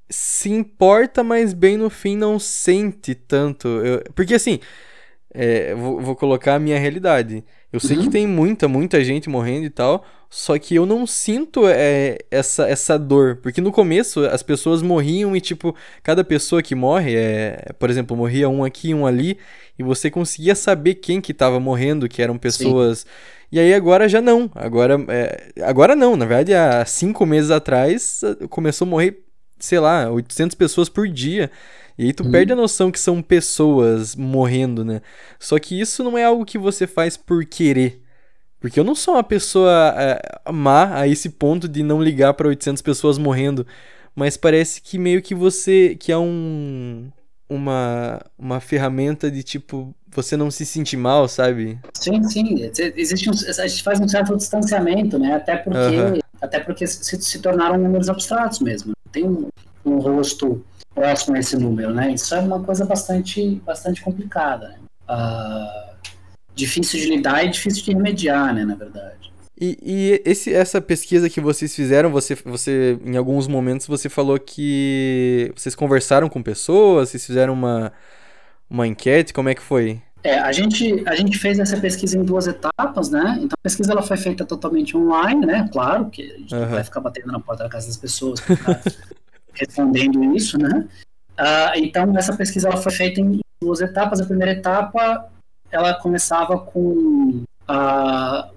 [0.09, 3.67] se importa, mas bem no fim não sente tanto.
[3.69, 4.61] Eu, porque assim,
[5.35, 7.45] é, vou, vou, colocar a minha realidade.
[7.73, 8.05] Eu sei uhum.
[8.05, 12.67] que tem muita, muita gente morrendo e tal, só que eu não sinto é, essa,
[12.67, 13.37] essa dor.
[13.43, 18.17] Porque no começo as pessoas morriam e, tipo, cada pessoa que morre, é, por exemplo,
[18.17, 19.37] morria um aqui, um ali,
[19.79, 23.01] e você conseguia saber quem que tava morrendo, que eram pessoas.
[23.01, 23.07] Sim.
[23.53, 24.51] E aí agora já não.
[24.55, 26.17] Agora, é, agora não.
[26.17, 29.23] Na verdade, há cinco meses atrás começou a morrer
[29.59, 31.51] sei lá, 800 pessoas por dia.
[31.97, 32.31] E aí tu uhum.
[32.33, 35.03] perde a noção que são pessoas morrendo, né?
[35.39, 38.02] Só que isso não é algo que você faz por querer.
[38.63, 42.49] Porque eu não sou uma pessoa é, má a esse ponto de não ligar para
[42.49, 43.67] 800 pessoas morrendo.
[44.15, 45.97] Mas parece que meio que você.
[45.97, 47.11] que é um.
[47.49, 49.95] Uma, uma ferramenta de tipo.
[50.15, 51.79] Você não se sentir mal, sabe?
[51.93, 52.71] Sim, sim.
[52.97, 55.35] Existe um, a gente faz um certo distanciamento, né?
[55.35, 56.19] Até porque, uhum.
[56.41, 59.49] até porque se, se tornaram números abstratos mesmo tem um,
[59.85, 62.13] um rosto próximo a esse número, né?
[62.13, 64.77] Isso é uma coisa bastante, bastante complicada, né?
[65.09, 65.92] Uh,
[66.55, 69.33] difícil de lidar e difícil de remediar, né, na verdade.
[69.61, 74.39] E, e esse, essa pesquisa que vocês fizeram, você, você, em alguns momentos, você falou
[74.39, 77.93] que vocês conversaram com pessoas, vocês fizeram uma,
[78.69, 79.33] uma enquete?
[79.33, 80.03] Como é que foi?
[80.25, 83.39] É, a gente, a gente fez essa pesquisa em duas etapas, né?
[83.39, 85.69] Então a pesquisa ela foi feita totalmente online, né?
[85.73, 86.67] Claro que a gente uhum.
[86.67, 88.41] vai ficar batendo na porta da casa das pessoas
[89.55, 90.89] respondendo isso, né?
[91.39, 94.21] Uh, então essa pesquisa ela foi feita em duas etapas.
[94.21, 95.29] A primeira etapa
[95.73, 97.43] ela começava com,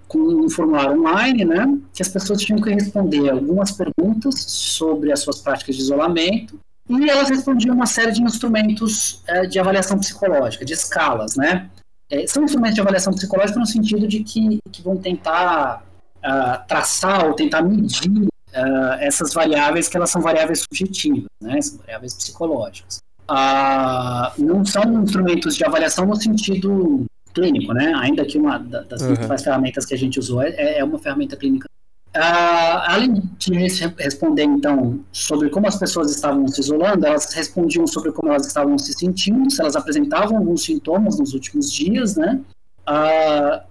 [0.08, 1.66] com um formulário online, né?
[1.94, 7.10] Que as pessoas tinham que responder algumas perguntas sobre as suas práticas de isolamento e
[7.10, 11.70] elas respondiam uma série de instrumentos é, de avaliação psicológica, de escalas, né?
[12.10, 15.84] É, são instrumentos de avaliação psicológica no sentido de que, que vão tentar
[16.18, 21.60] uh, traçar ou tentar medir uh, essas variáveis que elas são variáveis subjetivas, né?
[21.60, 23.00] São variáveis psicológicas.
[23.30, 27.94] Uh, não são instrumentos de avaliação no sentido clínico, né?
[27.96, 29.08] Ainda que uma das uhum.
[29.08, 31.68] principais ferramentas que a gente usou é, é uma ferramenta clínica
[32.16, 33.54] Uh, além de
[34.00, 38.78] responder, então, sobre como as pessoas estavam se isolando, elas respondiam sobre como elas estavam
[38.78, 42.40] se sentindo, se elas apresentavam alguns sintomas nos últimos dias, né?
[42.88, 43.62] Uh,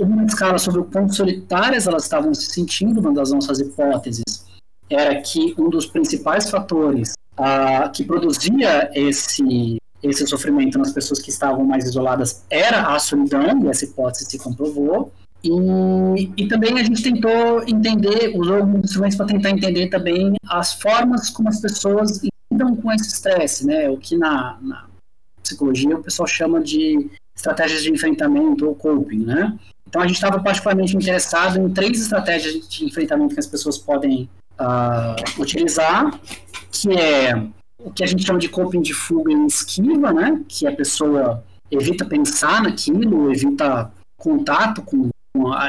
[0.00, 4.44] uma escala sobre o quão solitárias elas estavam se sentindo, uma das nossas hipóteses
[4.88, 11.30] era que um dos principais fatores uh, que produzia esse, esse sofrimento nas pessoas que
[11.30, 15.12] estavam mais isoladas era a solidão, e essa hipótese se comprovou.
[15.42, 20.74] E, e também a gente tentou entender, usou alguns instrumentos para tentar entender também as
[20.74, 22.20] formas como as pessoas
[22.52, 23.88] lidam com esse estresse, né?
[23.88, 24.86] O que na, na
[25.42, 29.58] psicologia o pessoal chama de estratégias de enfrentamento ou coping, né?
[29.88, 34.28] Então a gente estava particularmente interessado em três estratégias de enfrentamento que as pessoas podem
[34.60, 36.20] uh, utilizar,
[36.70, 37.34] que é
[37.82, 40.42] o que a gente chama de coping de fuga e esquiva, né?
[40.46, 45.10] Que a pessoa evita pensar naquilo, evita contato com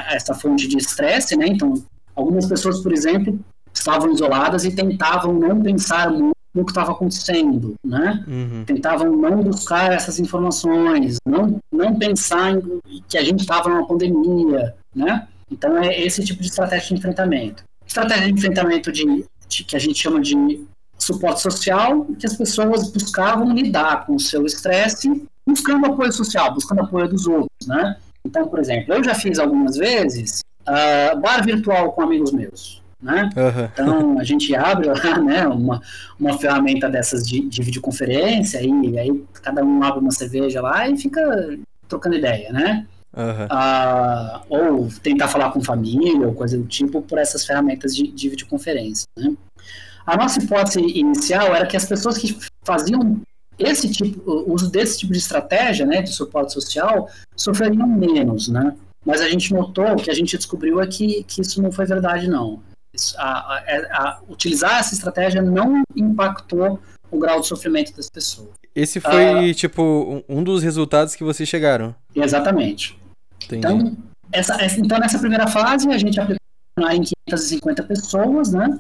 [0.10, 1.48] essa fonte de estresse, né?
[1.48, 1.74] Então,
[2.16, 3.40] algumas pessoas, por exemplo,
[3.74, 8.26] estavam isoladas e tentavam não pensar muito no que estava acontecendo, né?
[8.28, 8.66] Uhum.
[8.66, 14.76] Tentavam não buscar essas informações, não, não pensar em que a gente estava numa pandemia,
[14.94, 15.28] né?
[15.50, 17.64] Então é esse tipo de estratégia de enfrentamento.
[17.92, 20.66] Estratégia de enfrentamento de, de que a gente chama de
[20.98, 26.84] suporte social, que as pessoas buscavam lidar com o seu estresse, buscando apoio social, buscando
[26.84, 27.98] apoio dos outros, né?
[28.26, 32.82] Então, por exemplo, eu já fiz algumas vezes uh, bar virtual com amigos meus.
[33.02, 33.30] Né?
[33.36, 33.66] Uhum.
[33.74, 35.82] Então a gente abre lá né, uma,
[36.18, 40.96] uma ferramenta dessas de, de videoconferência e aí cada um abre uma cerveja lá e
[40.96, 42.86] fica trocando ideia, né?
[43.16, 43.46] Uhum.
[43.46, 48.30] Uh, ou tentar falar com família ou coisa do tipo por essas ferramentas de, de
[48.30, 49.06] videoconferência.
[49.18, 49.36] Né?
[50.06, 53.22] A nossa hipótese inicial era que as pessoas que faziam
[53.60, 58.76] esse tipo, uso desse tipo de estratégia, né, de suporte social, sofreriam menos, né?
[59.06, 61.86] Mas a gente notou, o que a gente descobriu é que, que isso não foi
[61.86, 62.62] verdade, não.
[63.18, 63.60] A, a,
[63.92, 68.50] a, utilizar essa estratégia não impactou o grau de sofrimento das pessoas.
[68.76, 71.96] Esse foi, ah, tipo, um dos resultados que vocês chegaram.
[72.16, 72.98] Exatamente.
[73.56, 73.90] Entendi.
[73.90, 73.98] Então,
[74.32, 76.40] essa, então, nessa primeira fase, a gente aplicou
[76.92, 78.78] em 550 pessoas, né?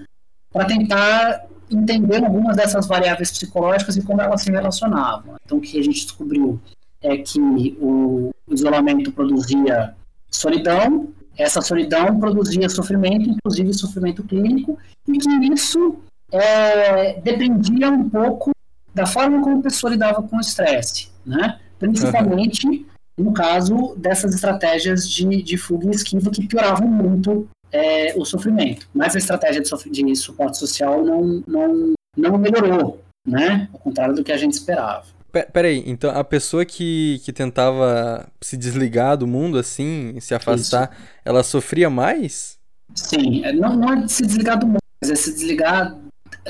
[0.51, 5.35] Para tentar entender algumas dessas variáveis psicológicas e como elas se relacionavam.
[5.45, 6.59] Então, o que a gente descobriu
[7.01, 7.39] é que
[7.79, 9.95] o isolamento produzia
[10.29, 15.99] solidão, essa solidão produzia sofrimento, inclusive sofrimento clínico, e que isso
[16.31, 18.51] é, dependia um pouco
[18.93, 21.59] da forma como a pessoa lidava com o estresse, né?
[21.79, 22.85] principalmente uhum.
[23.17, 28.87] No caso dessas estratégias de, de fuga e esquiva que pioravam muito é, o sofrimento.
[28.93, 33.69] Mas a estratégia de, de suporte social não, não, não melhorou, né?
[33.73, 35.05] Ao contrário do que a gente esperava.
[35.53, 41.01] Peraí, então a pessoa que, que tentava se desligar do mundo assim, se afastar, Isso.
[41.23, 42.57] ela sofria mais?
[42.93, 45.97] Sim, é, não, não é de se desligar do mundo, mas é se desligar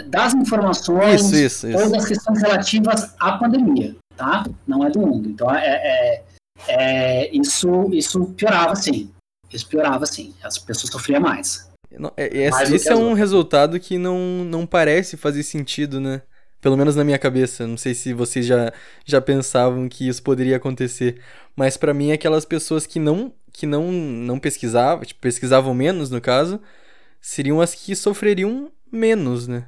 [0.07, 1.77] das informações isso, isso, isso.
[1.77, 4.45] ou das questões relativas à pandemia, tá?
[4.65, 5.29] Não é do mundo.
[5.29, 6.23] Então é, é,
[6.67, 9.09] é isso, isso piorava, sim.
[9.51, 10.33] Isso piorava, sim.
[10.43, 11.69] As pessoas sofriam mais.
[12.15, 16.21] É, esse, esse é um resultado que não, não parece fazer sentido, né?
[16.61, 17.67] Pelo menos na minha cabeça.
[17.67, 18.71] Não sei se vocês já,
[19.05, 21.19] já pensavam que isso poderia acontecer.
[21.55, 26.21] Mas para mim, aquelas pessoas que não que não, não pesquisavam, tipo, pesquisavam menos, no
[26.21, 26.61] caso,
[27.19, 29.67] seriam as que sofreriam menos, né?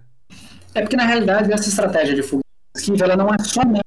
[0.74, 2.42] É porque, na realidade, essa estratégia de fuga
[3.02, 3.83] ela não é somente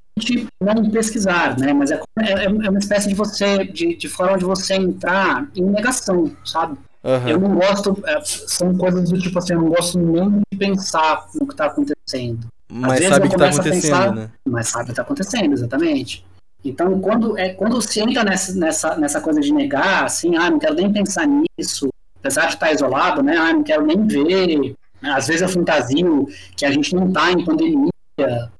[0.60, 1.72] não pesquisar, né?
[1.72, 5.62] Mas é, é, é, uma espécie de você, de, de forma de você entrar em
[5.62, 6.78] negação, sabe?
[7.04, 7.28] Uhum.
[7.28, 11.26] Eu não gosto, é, são coisas do tipo assim, eu não gosto nem de pensar
[11.34, 12.46] no que está acontecendo.
[12.68, 14.30] Mas sabe o que está acontecendo, pensar, né?
[14.44, 16.24] Mas sabe o que está acontecendo, exatamente.
[16.64, 20.58] Então, quando, é, quando se entra nessa, nessa, nessa coisa de negar, assim, ah, não
[20.58, 25.28] quero nem pensar nisso, apesar de estar isolado, né, ah, não quero nem ver, às
[25.28, 26.26] vezes eu fantasio
[26.56, 27.90] que a gente não está em pandemia,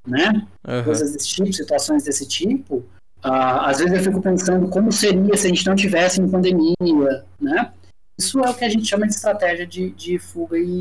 [0.07, 0.47] né?
[0.67, 0.85] Uhum.
[0.85, 2.85] Coisas desse tipo, situações desse tipo.
[3.25, 7.25] Uh, às vezes eu fico pensando como seria se a gente não tivesse em pandemia,
[7.41, 7.73] né?
[8.19, 10.81] Isso é o que a gente chama de estratégia de, de fuga e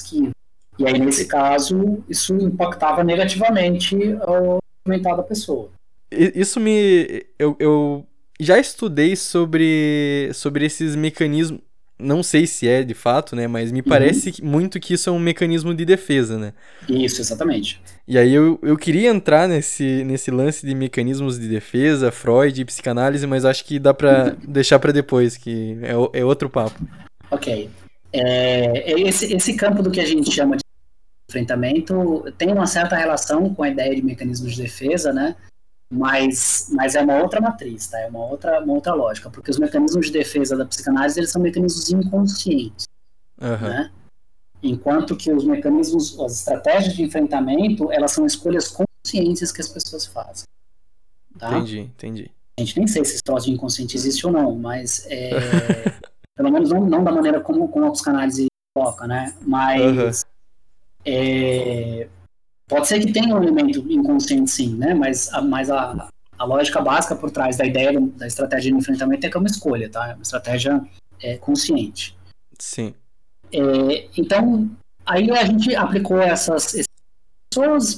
[0.00, 0.30] esquiva.
[0.78, 5.70] E aí, nesse caso, isso impactava negativamente o mental da pessoa.
[6.10, 7.26] Isso me.
[7.38, 8.06] Eu, eu
[8.40, 11.60] já estudei sobre, sobre esses mecanismos.
[12.00, 13.46] Não sei se é de fato, né?
[13.46, 13.86] Mas me uhum.
[13.88, 16.52] parece muito que isso é um mecanismo de defesa, né?
[16.88, 17.80] Isso, exatamente.
[18.08, 22.64] E aí eu, eu queria entrar nesse, nesse lance de mecanismos de defesa, Freud e
[22.64, 24.52] psicanálise, mas acho que dá pra uhum.
[24.52, 26.80] deixar para depois, que é, é outro papo.
[27.30, 27.70] Ok.
[28.12, 30.62] É, é, esse, esse campo do que a gente chama de
[31.30, 35.36] enfrentamento tem uma certa relação com a ideia de mecanismos de defesa, né?
[35.90, 37.98] Mas, mas é uma outra matriz, tá?
[37.98, 41.42] É uma outra, uma outra lógica, porque os mecanismos de defesa da psicanálise eles são
[41.42, 42.86] mecanismos inconscientes,
[43.40, 43.68] uhum.
[43.68, 43.90] né?
[44.62, 50.06] Enquanto que os mecanismos, as estratégias de enfrentamento, elas são escolhas conscientes que as pessoas
[50.06, 50.44] fazem.
[51.38, 51.58] Tá?
[51.58, 52.30] Entendi, entendi.
[52.58, 55.30] A gente nem sei se esse troço de inconsciente existe ou não, mas é,
[56.36, 59.34] pelo menos não, não da maneira como, como a psicanálise coloca, né?
[59.40, 60.30] Mas uhum.
[61.06, 62.08] é,
[62.70, 64.94] Pode ser que tenha um elemento inconsciente, sim, né?
[64.94, 69.26] Mas, a, mas a, a lógica básica por trás da ideia da estratégia de enfrentamento
[69.26, 70.10] é que é uma escolha, tá?
[70.10, 70.80] É uma estratégia
[71.20, 72.16] é, consciente.
[72.60, 72.94] Sim.
[73.52, 74.70] É, então,
[75.04, 76.86] aí a gente aplicou essas, essas
[77.52, 77.96] pessoas,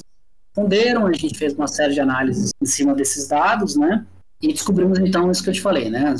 [0.55, 4.03] responderam, a gente fez uma série de análises em cima desses dados, né?
[4.41, 6.15] E descobrimos então isso que eu te falei, né?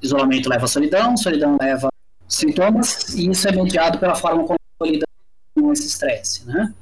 [0.00, 1.90] Isolamento leva a solidão, solidão leva
[2.26, 5.04] sintomas, e isso é mediado pela forma como lida
[5.54, 6.72] com esse estresse, né?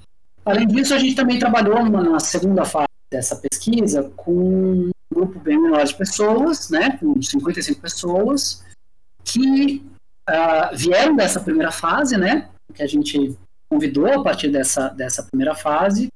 [0.45, 5.61] Além disso, a gente também trabalhou na segunda fase dessa pesquisa com um grupo bem
[5.61, 8.65] menor de pessoas, né, com 55 pessoas,
[9.25, 9.85] que
[10.29, 13.37] uh, vieram dessa primeira fase, né, que a gente
[13.69, 16.09] convidou a partir dessa, dessa primeira fase,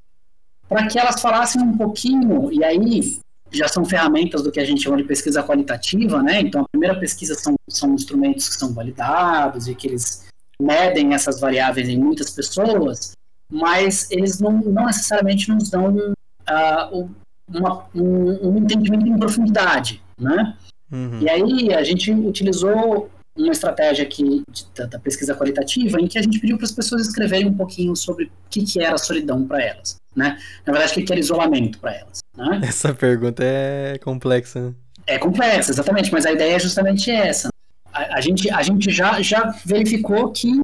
[0.68, 3.18] para que elas falassem um pouquinho, e aí
[3.50, 6.98] já são ferramentas do que a gente chama de pesquisa qualitativa, né, então a primeira
[6.98, 10.24] pesquisa são, são instrumentos que são validados e que eles
[10.60, 13.12] medem essas variáveis em muitas pessoas,
[13.54, 17.10] mas eles não, não necessariamente nos dão uh,
[17.48, 20.56] uma, um, um, entendimento em profundidade, né?
[20.90, 21.20] Uhum.
[21.20, 26.18] E aí a gente utilizou uma estratégia aqui de, da, da, pesquisa qualitativa em que
[26.18, 29.46] a gente pediu para as pessoas escreverem um pouquinho sobre o que, que era solidão
[29.46, 30.36] para elas, né?
[30.66, 32.60] Na verdade, o que, que era isolamento para elas, né?
[32.66, 34.74] Essa pergunta é complexa, né?
[35.06, 37.48] É complexa, exatamente, mas a ideia é justamente essa.
[37.92, 40.60] A, a, gente, a gente já, já verificou que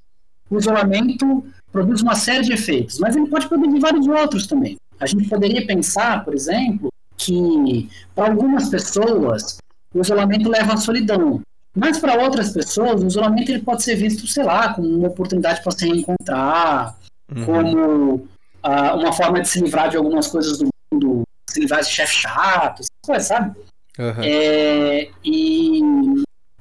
[0.48, 4.76] o isolamento produz uma série de efeitos, mas ele pode produzir vários outros também.
[4.98, 9.58] A gente poderia pensar, por exemplo, que para algumas pessoas
[9.94, 11.40] o isolamento leva à solidão,
[11.74, 15.62] mas para outras pessoas o isolamento ele pode ser visto, sei lá, como uma oportunidade
[15.62, 16.96] para se reencontrar,
[17.34, 17.44] uhum.
[17.44, 21.88] como uh, uma forma de se livrar de algumas coisas do mundo, se livrar de
[21.88, 22.82] chefe chato,
[23.20, 23.56] sabe?
[23.98, 24.22] Uhum.
[24.22, 25.80] É, e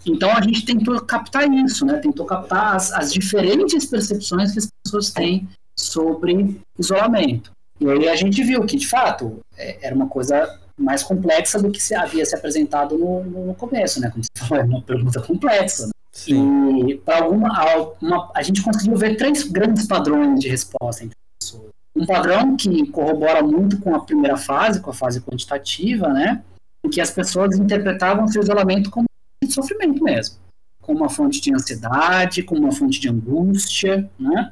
[0.06, 1.98] então a gente tentou captar isso, né?
[1.98, 7.52] Tentou captar as, as diferentes percepções que as pessoas têm sobre isolamento.
[7.80, 11.72] E aí a gente viu que, de fato, é, era uma coisa mais complexa do
[11.72, 14.10] que se havia se apresentado no, no começo, né?
[14.10, 15.88] Como você falou, é uma pergunta complexa.
[15.88, 15.92] Né?
[16.28, 17.50] E para alguma
[18.02, 21.70] uma, a gente conseguiu ver três grandes padrões de resposta entre pessoas.
[21.96, 26.42] Um padrão que corrobora muito com a primeira fase, com a fase quantitativa, né?
[26.86, 29.09] Em que as pessoas interpretavam seu isolamento como
[29.50, 30.38] de sofrimento mesmo,
[30.82, 34.52] como uma fonte de ansiedade, como uma fonte de angústia, né?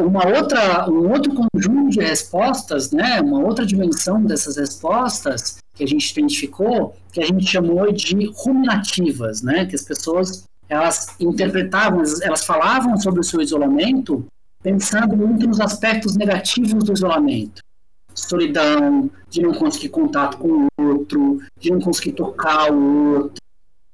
[0.00, 3.20] Uma outra, um outro conjunto de respostas, né?
[3.20, 9.42] Uma outra dimensão dessas respostas que a gente identificou, que a gente chamou de ruminativas,
[9.42, 9.66] né?
[9.66, 14.24] Que as pessoas elas interpretavam, elas falavam sobre o seu isolamento
[14.62, 17.60] pensando muito nos aspectos negativos do isolamento.
[18.14, 23.39] Solidão, de não conseguir contato com o outro, de não conseguir tocar o outro,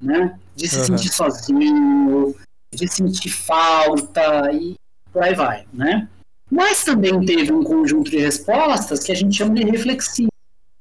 [0.01, 0.39] né?
[0.55, 0.85] De se uhum.
[0.85, 2.37] sentir sozinho,
[2.73, 4.75] de sentir falta e
[5.13, 6.09] por aí vai, né?
[6.51, 10.31] Mas também teve um conjunto de respostas que a gente chama de reflexivas,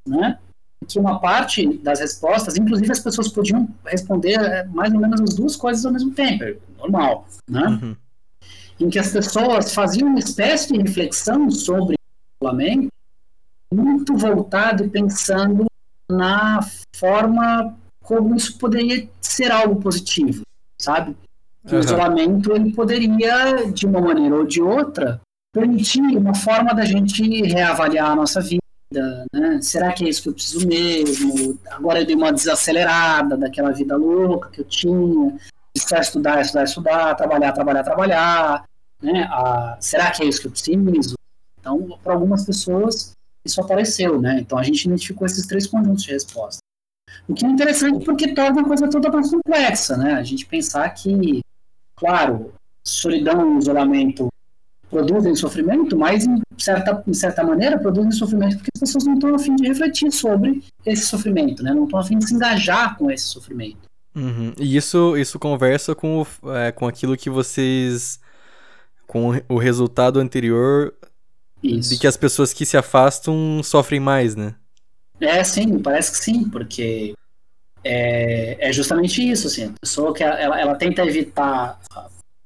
[0.08, 0.38] né?
[0.88, 5.34] Que uma parte das respostas, inclusive as pessoas podiam responder é, mais ou menos as
[5.34, 7.68] duas coisas ao mesmo tempo, é normal, né?
[7.68, 7.96] Uhum.
[8.80, 12.90] Em que as pessoas faziam uma espécie de reflexão sobre o isolamento
[13.74, 15.66] muito voltado e pensando
[16.10, 16.60] na
[16.96, 17.76] forma
[18.06, 20.44] como isso poderia ser algo positivo,
[20.80, 21.16] sabe?
[21.68, 21.82] Que uhum.
[21.82, 25.20] o isolamento ele poderia, de uma maneira ou de outra,
[25.52, 28.60] permitir uma forma da gente reavaliar a nossa vida,
[29.34, 29.60] né?
[29.62, 31.58] Será que é isso que eu preciso mesmo?
[31.72, 35.36] Agora eu dei uma desacelerada daquela vida louca que eu tinha,
[35.76, 38.66] só estudar, estudar, estudar, trabalhar, trabalhar, trabalhar,
[39.02, 39.28] né?
[39.32, 41.16] Ah, será que é isso que eu preciso?
[41.60, 44.40] Então, para algumas pessoas, isso apareceu, né?
[44.40, 46.60] Então, a gente identificou esses três conjuntos de resposta.
[47.28, 50.14] O que é interessante porque torna a coisa toda mais complexa, né?
[50.14, 51.42] A gente pensar que,
[51.96, 52.54] claro,
[52.84, 54.28] solidão e isolamento
[54.90, 59.36] produzem sofrimento, mas em certa, em certa maneira produzem sofrimento porque as pessoas não estão
[59.36, 61.74] a fim de refletir sobre esse sofrimento, né?
[61.74, 63.90] Não estão a fim de se engajar com esse sofrimento.
[64.16, 64.54] Uhum.
[64.58, 68.20] E isso, isso conversa com, o, é, com aquilo que vocês.
[69.06, 70.94] com o resultado anterior
[71.62, 71.90] isso.
[71.90, 74.56] de que as pessoas que se afastam sofrem mais, né?
[75.20, 77.16] É, sim, parece que sim, porque
[77.84, 81.80] é, é justamente isso, assim, a pessoa que ela, ela tenta evitar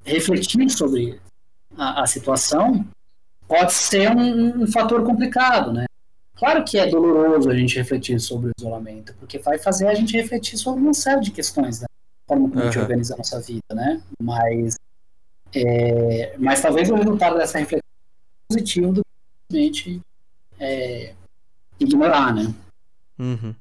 [0.04, 1.20] refletir sobre
[1.78, 2.86] a, a situação
[3.48, 5.86] pode ser um, um, fator complicado, né?
[6.36, 10.16] Claro que é doloroso a gente refletir sobre o isolamento, porque vai fazer a gente
[10.16, 11.88] refletir sobre uma série de questões, né?
[12.28, 12.68] Forma como uhum.
[12.68, 14.02] a gente organiza a nossa vida, né?
[14.22, 14.76] Mas,
[15.54, 19.02] é, mas talvez o resultado dessa reflexão é positivo do
[19.50, 20.02] que a gente
[20.60, 21.14] é,
[21.80, 22.54] ignorar, né?
[23.18, 23.56] Uhum.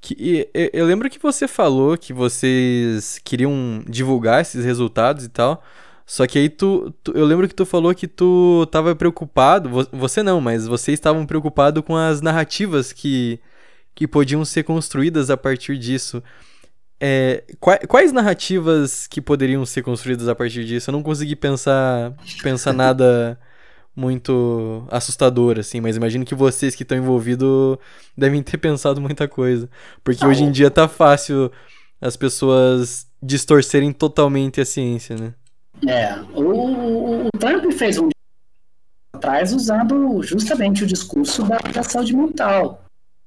[0.00, 5.62] Que, eu lembro que você falou que vocês queriam divulgar esses resultados e tal.
[6.06, 9.70] Só que aí tu, tu, Eu lembro que tu falou que tu tava preocupado.
[9.92, 13.40] Você não, mas vocês estavam preocupados com as narrativas que,
[13.94, 16.22] que podiam ser construídas a partir disso.
[17.00, 20.90] É, quais, quais narrativas que poderiam ser construídas a partir disso?
[20.90, 22.12] Eu não consegui pensar,
[22.42, 23.38] pensar nada
[23.94, 27.78] muito assustador, assim, mas imagino que vocês que estão envolvidos
[28.16, 29.68] devem ter pensado muita coisa.
[30.02, 31.50] Porque ah, hoje em dia tá fácil
[32.00, 35.34] as pessoas distorcerem totalmente a ciência, né?
[35.86, 38.08] É, o, o Trump fez um
[39.14, 42.84] atrás usando justamente o discurso da, da, saúde mental,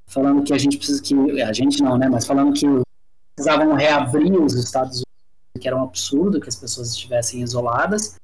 [0.07, 2.65] falando que a gente precisa que a gente não, né, mas falando que
[3.35, 8.15] precisavam reabrir os Estados Unidos, que era um absurdo que as pessoas estivessem isoladas,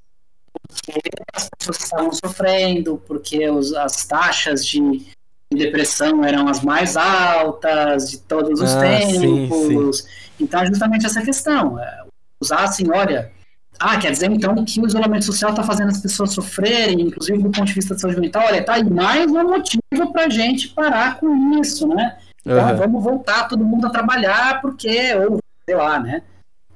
[0.68, 1.00] porque
[1.34, 5.06] as pessoas estavam sofrendo, porque os, as taxas de, de,
[5.58, 9.98] depressão eram as mais altas de todos os ah, tempos.
[9.98, 10.10] Sim, sim.
[10.40, 12.04] Então, é justamente essa questão, é,
[12.42, 13.32] usassem, olha
[13.80, 17.50] ah, quer dizer então que o isolamento social está fazendo as pessoas sofrerem, inclusive do
[17.50, 18.44] ponto de vista de saúde mental?
[18.46, 22.18] Olha, tá aí mais um motivo para a gente parar com isso, né?
[22.46, 22.78] Então uhum.
[22.78, 26.22] vamos voltar todo mundo a trabalhar, porque, ou sei lá, né?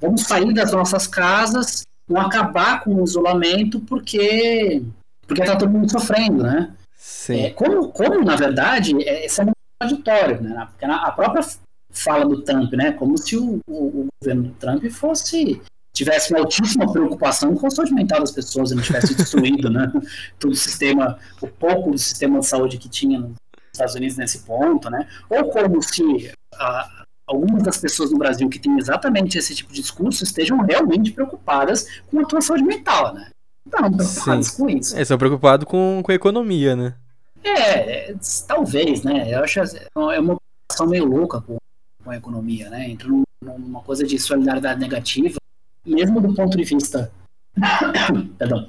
[0.01, 4.81] Vamos sair das nossas casas, não acabar com o isolamento, porque
[5.27, 6.73] porque está todo mundo sofrendo, né?
[6.95, 7.41] Sim.
[7.41, 10.67] É, como, como, na verdade, é, isso é muito contraditório, né?
[10.71, 11.45] Porque a própria
[11.91, 12.93] fala do Trump, né?
[12.93, 15.61] Como se o, o, o governo do Trump fosse
[15.93, 19.91] tivesse uma altíssima preocupação com a saúde mental das pessoas, não tivesse destruído, né?
[20.39, 23.35] Todo o sistema, o pouco do sistema de saúde que tinha nos
[23.73, 25.07] Estados Unidos nesse ponto, né?
[25.29, 26.96] Ou como se a,
[27.27, 31.87] algumas das pessoas no Brasil que têm exatamente esse tipo de discurso estejam realmente preocupadas
[32.09, 33.29] com a tua saúde mental, né?
[33.65, 34.57] Não, preocupadas Sim.
[34.57, 34.97] com isso.
[34.97, 36.95] É, são preocupados com, com a economia, né?
[37.43, 38.15] É, é,
[38.47, 39.33] talvez, né?
[39.33, 41.57] Eu acho é uma preocupação meio louca com,
[42.03, 42.89] com a economia, né?
[42.89, 43.09] Entra
[43.41, 45.37] numa coisa de solidariedade negativa
[45.85, 47.11] mesmo do ponto de vista.
[48.37, 48.67] Perdão.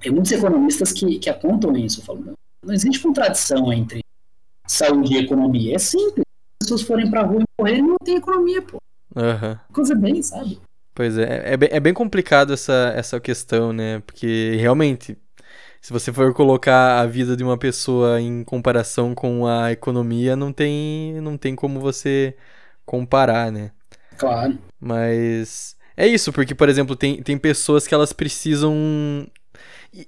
[0.00, 2.34] Tem muitos economistas que, que apontam isso, falando
[2.64, 4.04] não existe contradição entre
[4.66, 5.74] saúde e economia.
[5.74, 6.24] É simples.
[6.72, 8.78] Pessoas forem pra rua e morrerem, não tem economia, pô.
[9.14, 9.58] Uhum.
[9.74, 10.58] Coisa bem, sabe?
[10.94, 14.00] Pois é, é bem, é bem complicado essa, essa questão, né?
[14.06, 15.18] Porque realmente,
[15.82, 20.50] se você for colocar a vida de uma pessoa em comparação com a economia, não
[20.50, 22.34] tem, não tem como você
[22.86, 23.70] comparar, né?
[24.16, 24.58] Claro.
[24.80, 29.26] Mas é isso, porque, por exemplo, tem, tem pessoas que elas precisam.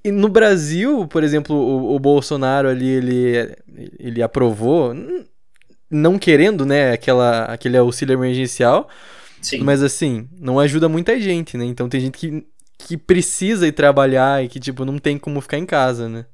[0.02, 3.54] E no Brasil, por exemplo, o, o Bolsonaro ali, ele,
[3.98, 4.94] ele aprovou,
[5.90, 8.88] não querendo, né, aquela, aquele auxílio emergencial.
[9.40, 9.60] Sim.
[9.60, 11.64] Mas assim, não ajuda muita gente, né?
[11.64, 12.46] Então tem gente que,
[12.78, 16.24] que precisa ir trabalhar e que, tipo, não tem como ficar em casa, né?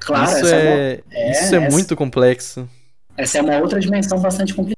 [0.00, 2.68] Claro, isso é, é, isso é essa, muito complexo.
[3.16, 4.74] Essa é uma outra dimensão bastante complicada.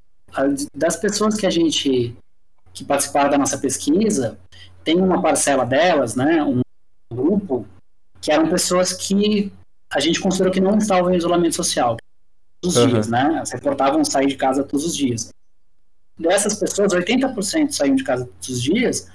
[0.74, 2.14] Das pessoas que a gente
[2.76, 4.38] que participaram da nossa pesquisa,
[4.84, 6.60] tem uma parcela delas, né, um
[7.10, 7.66] grupo,
[8.20, 9.50] que eram pessoas que
[9.90, 11.96] a gente considerou que não estavam em isolamento social
[12.66, 12.88] os uhum.
[12.88, 13.34] dias, né?
[13.36, 15.30] Elas reportavam sair de casa todos os dias.
[16.18, 19.08] Dessas pessoas, 80% saíam de casa todos os dias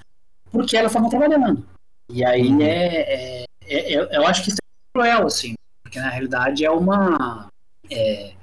[0.52, 1.66] porque elas estavam trabalhando.
[2.10, 2.62] E aí uhum.
[2.62, 7.48] é, é, é, eu acho que isso é cruel, assim, porque na realidade é uma.
[7.90, 8.34] É,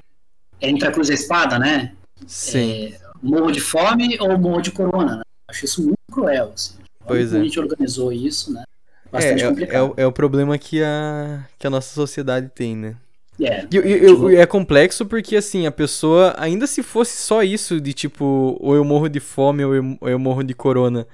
[0.61, 1.95] é entre a cruz e a espada, né?
[2.27, 2.87] Sim.
[2.87, 5.23] É, morro de fome ou morro de corona, né?
[5.49, 6.75] Acho isso muito cruel, assim.
[7.07, 7.39] Pois é.
[7.39, 8.65] A gente organizou isso, né?
[9.11, 9.77] Bastante é, é complicado.
[9.77, 12.97] É, o, é o problema que a, que a nossa sociedade tem, né?
[13.41, 13.67] É.
[13.71, 17.93] E, e, e, é complexo porque, assim, a pessoa, ainda se fosse só isso, de
[17.93, 21.07] tipo, ou eu morro de fome ou eu, ou eu morro de corona.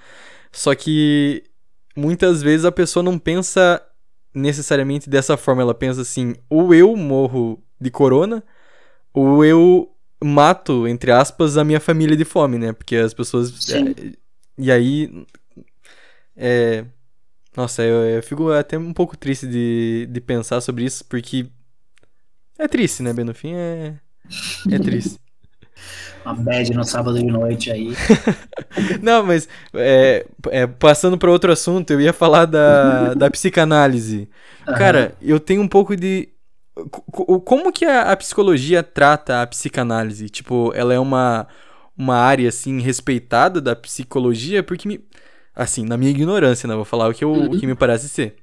[0.51, 1.43] Só que
[1.97, 3.83] muitas vezes a pessoa não pensa
[4.35, 5.63] necessariamente dessa forma.
[5.63, 8.43] Ela pensa assim: ou eu morro de corona,
[9.13, 9.91] ou eu
[10.23, 12.73] mato, entre aspas, a minha família de fome, né?
[12.73, 13.71] Porque as pessoas.
[13.71, 14.13] É,
[14.59, 15.27] e aí.
[16.37, 16.85] É.
[17.57, 21.47] Nossa, eu, eu, fico até um pouco triste de, de pensar sobre isso, porque.
[22.59, 23.95] É triste, né, bem no fim é.
[24.71, 25.19] É triste.
[26.25, 27.93] Uma bad no sábado de noite aí.
[29.03, 34.29] Não, mas é, é, passando para outro assunto, eu ia falar da, da psicanálise.
[34.67, 34.75] Uhum.
[34.75, 36.31] Cara, eu tenho um pouco de.
[37.45, 40.31] Como que a, a, psicologia trata a psicanálise?
[40.31, 41.47] Tipo, ela é uma,
[41.97, 44.63] uma área, assim, respeitada da psicologia?
[44.63, 45.01] Porque, me,
[45.55, 46.75] assim, na minha ignorância, né?
[46.75, 47.47] Vou falar o que, eu, uhum.
[47.47, 48.37] o que me parece ser.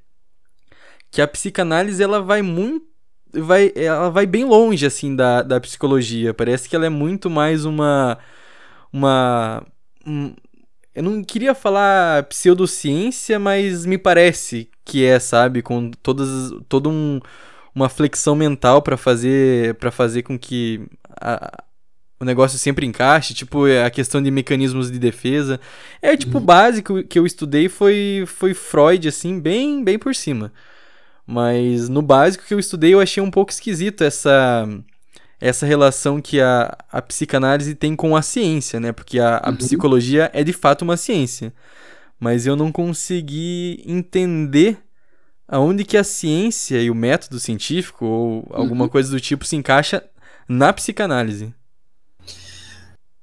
[1.09, 2.90] Que a psicanálise, ela vai muito
[3.33, 6.33] vai, ela vai bem longe, assim, da, da psicologia.
[6.33, 8.17] Parece que ela é muito mais uma.
[8.91, 9.65] Uma.
[10.05, 10.33] Um,
[10.93, 15.61] eu não queria falar pseudociência, mas me parece que é, sabe?
[15.61, 17.19] Com todas, todo um,
[17.73, 20.81] uma flexão mental para fazer para fazer com que
[21.21, 21.63] a,
[22.19, 25.59] o negócio sempre encaixe, tipo a questão de mecanismos de defesa.
[26.01, 26.45] É tipo uhum.
[26.45, 30.51] básico que eu estudei foi foi Freud assim, bem bem por cima.
[31.31, 34.67] Mas no básico que eu estudei, eu achei um pouco esquisito essa
[35.39, 38.91] essa relação que a, a psicanálise tem com a ciência, né?
[38.91, 39.55] Porque a, a uhum.
[39.55, 41.53] psicologia é de fato uma ciência.
[42.19, 44.77] Mas eu não consegui entender
[45.47, 48.89] aonde que a ciência e o método científico ou alguma uhum.
[48.89, 50.03] coisa do tipo se encaixa
[50.49, 51.53] na psicanálise.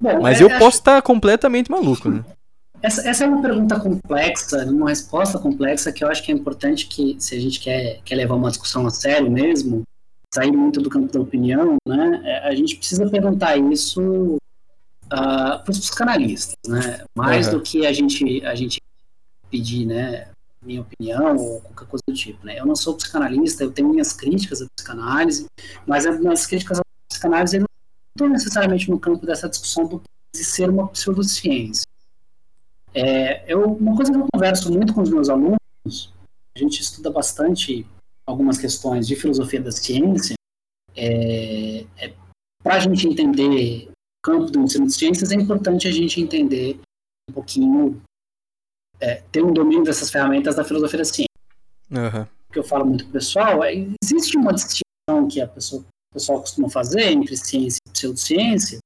[0.01, 2.25] Bom, Mas é, eu posso estar completamente maluco, né?
[2.81, 6.87] Essa, essa é uma pergunta complexa, uma resposta complexa que eu acho que é importante
[6.87, 9.83] que, se a gente quer, quer levar uma discussão a sério mesmo,
[10.33, 14.37] sair muito do campo da opinião, né, é, a gente precisa perguntar isso
[15.07, 17.55] uh, para os psicanalistas, né, mais uhum.
[17.55, 18.81] do que a gente, a gente
[19.51, 20.29] pedir, né,
[20.63, 22.61] minha opinião ou qualquer coisa do tipo, né.
[22.61, 25.47] Eu não sou psicanalista, eu tenho minhas críticas à psicanálise,
[25.85, 27.67] mas as minhas críticas à psicanálise não
[28.15, 30.03] estão necessariamente no campo dessa discussão do
[30.35, 31.87] de ser uma pseudociência.
[32.95, 35.59] É, eu, uma coisa que eu converso muito com os meus alunos,
[36.57, 37.87] a gente estuda bastante
[38.27, 40.35] algumas questões de filosofia da ciência,
[40.97, 42.15] é, é
[42.63, 46.81] para a gente entender o campo do ensino de ciências, é importante a gente entender
[47.31, 48.03] um pouquinho,
[49.01, 51.29] é, ter um domínio dessas ferramentas da filosofia da ciência.
[51.91, 52.23] Uhum.
[52.23, 53.73] O que eu falo muito pessoal é
[54.03, 58.79] existe uma distinção que a pessoa, o pessoal costuma fazer entre ciência e pseudociência,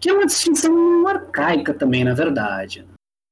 [0.00, 2.84] que é uma distinção arcaica também, na verdade.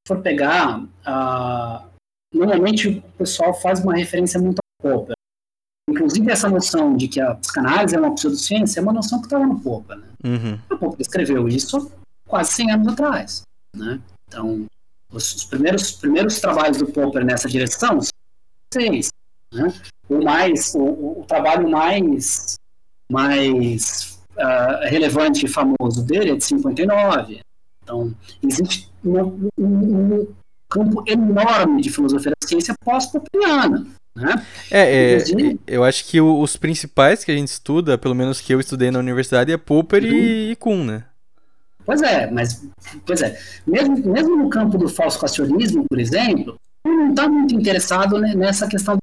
[0.06, 1.86] For pegar, uh,
[2.32, 5.14] normalmente o pessoal faz uma referência muito a Popper.
[5.88, 9.46] Inclusive, essa noção de que a psicanálise é uma pseudociência é uma noção que estava
[9.46, 9.98] no Popper.
[9.98, 10.06] Né?
[10.24, 10.58] Uhum.
[10.70, 11.90] O Popper escreveu isso
[12.26, 13.42] quase 100 anos atrás.
[13.76, 14.00] Né?
[14.28, 14.66] Então,
[15.12, 18.10] os, os primeiros, primeiros trabalhos do Popper nessa direção são
[18.72, 19.10] seis.
[19.52, 19.72] Né?
[20.08, 22.54] O, mais, o, o trabalho mais,
[23.10, 27.40] mais uh, relevante e famoso dele é de 59.
[27.82, 30.26] Então, existe um, um,
[30.68, 33.86] campo enorme de filosofia da ciência pós-popiana.
[34.14, 34.46] Né?
[34.70, 35.24] É, é,
[35.66, 38.98] eu acho que os principais que a gente estuda, pelo menos que eu estudei na
[38.98, 40.10] universidade, é Popper uhum.
[40.10, 41.04] e, Kuhn, né?
[41.84, 42.64] Pois é, mas
[43.04, 46.56] pois é, mesmo, mesmo no campo do falso racionalismo, por exemplo,
[46.86, 48.98] não está muito interessado nessa questão.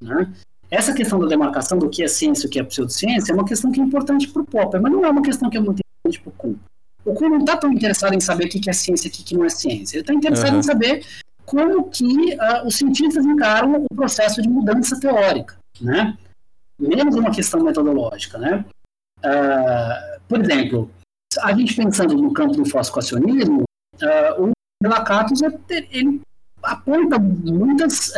[0.00, 0.32] Né?
[0.70, 3.44] Essa questão da demarcação do que é ciência e o que é pseudociência é uma
[3.44, 5.80] questão que é importante para o Popper, mas não é uma questão que é muito
[5.80, 6.54] importante para o Kuhn.
[7.04, 9.36] O Kuhn não está tão interessado em saber o que é ciência e o que
[9.36, 9.96] não é ciência.
[9.96, 10.58] Ele está interessado uhum.
[10.60, 11.04] em saber
[11.44, 16.16] como que uh, os cientistas encaram o processo de mudança teórica, né?
[16.78, 18.64] Menos uma questão metodológica, né?
[19.18, 20.90] Uh, por exemplo,
[21.40, 25.40] a gente pensando no campo do foscoacionismo, uh, o Lacatus
[25.90, 26.20] ele
[26.62, 28.12] aponta muitas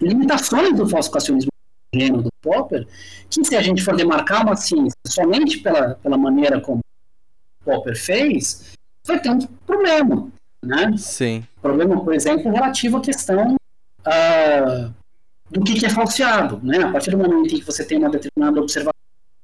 [0.00, 1.50] limitações do foscoacionismo
[1.92, 2.86] do Popper,
[3.30, 6.80] que se a gente for demarcar uma ciência somente pela, pela maneira como
[7.64, 8.72] Popper fez,
[9.06, 10.28] vai ter um problema,
[10.62, 10.94] né?
[10.96, 11.46] Sim.
[11.60, 14.94] Problema, por exemplo, relativo à questão uh,
[15.50, 16.84] do que, que, é falseado, né?
[16.84, 18.92] A partir do momento em que você tem uma determinada observação,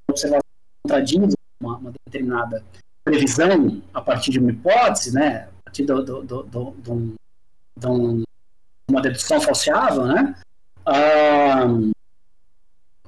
[0.09, 0.41] observação
[0.83, 2.65] contradiz uma, uma determinada
[3.05, 5.49] previsão a partir de uma hipótese, né?
[5.61, 7.17] A partir do, do, do, do, do,
[7.77, 8.25] do
[8.89, 10.35] uma dedução falseável, né?
[10.87, 11.91] Uh,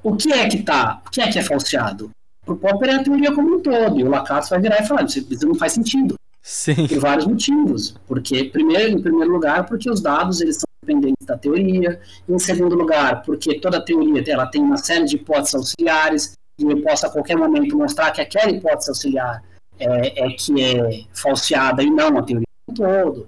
[0.03, 1.03] o que é que tá?
[1.07, 2.11] O que é que é falseado?
[2.45, 3.99] Pro Popper é a teoria como um todo.
[3.99, 6.14] E o Lacasse vai virar e falar: isso não faz sentido.
[6.43, 6.88] Sim.
[6.88, 7.95] Por vários motivos.
[8.07, 12.01] Porque, primeiro, em primeiro lugar, porque os dados eles são dependentes da teoria.
[12.28, 16.32] Em segundo lugar, porque toda teoria ela tem uma série de hipóteses auxiliares.
[16.59, 19.43] E eu posso a qualquer momento mostrar que aquela hipótese auxiliar
[19.78, 23.26] é, é que é falseada e não a teoria como um todo.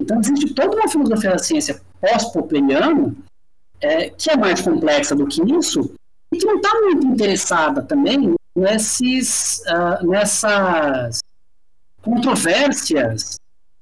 [0.00, 3.14] Então, existe toda uma filosofia da ciência pós-popperiana
[3.80, 5.94] é, que é mais complexa do que isso
[6.36, 11.20] que não está muito interessada também nesses, uh, nessas
[12.02, 13.36] controvérsias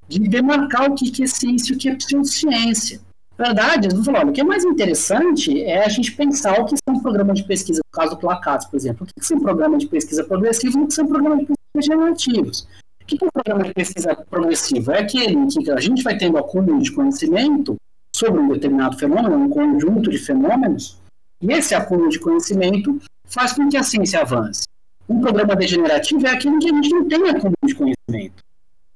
[0.07, 2.99] de demarcar o que é ciência e o que é pseudociência.
[3.37, 6.65] Na verdade, eu vou falar, o que é mais interessante é a gente pensar o
[6.65, 9.79] que são programas de pesquisa, no caso do Placados, por exemplo, o que são programas
[9.79, 12.67] de pesquisa progressivos e o que são programas de pesquisa generativos.
[13.01, 14.91] O que é um programa de pesquisa progressivo?
[14.91, 17.75] É aquele em que a gente vai tendo acúmulo de conhecimento
[18.15, 20.97] sobre um determinado fenômeno, um conjunto de fenômenos,
[21.43, 24.63] e esse acúmulo de conhecimento faz com que a ciência avance.
[25.09, 28.43] Um programa degenerativo é aquele em que a gente não tem acúmulo de conhecimento.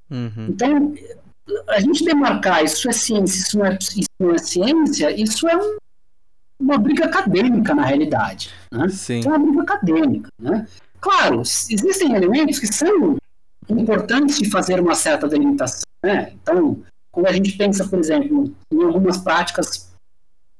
[0.09, 0.47] Uhum.
[0.49, 0.95] Então,
[1.67, 5.57] a gente demarcar isso é ciência, isso não é, isso não é ciência, isso é
[5.57, 5.77] um,
[6.57, 8.53] uma briga acadêmica na realidade.
[8.71, 8.87] Né?
[8.87, 9.21] Sim.
[9.25, 10.29] É uma briga acadêmica.
[10.39, 10.65] Né?
[11.01, 13.17] Claro, existem elementos que são
[13.67, 15.83] importantes de fazer uma certa delimitação.
[16.01, 16.31] Né?
[16.41, 16.81] Então,
[17.11, 19.86] quando a gente pensa, por exemplo, em algumas práticas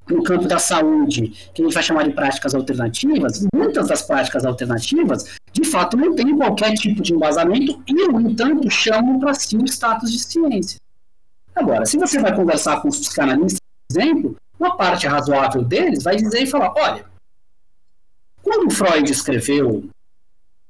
[0.10, 4.46] no campo da saúde, que a gente vai chamar de práticas alternativas, muitas das práticas
[4.46, 9.58] alternativas, de fato, não têm qualquer tipo de embasamento e, no entanto, chamam para si
[9.58, 10.80] o status de ciência.
[11.56, 16.16] Agora, se você vai conversar com os psicanalistas, por exemplo, uma parte razoável deles vai
[16.16, 17.06] dizer e falar: olha,
[18.44, 19.90] quando Freud escreveu,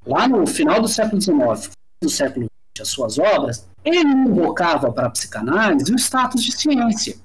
[0.05, 1.71] lá no final do século XIX,
[2.01, 7.17] do século XX, as suas obras, ele invocava para a psicanálise o status de ciência.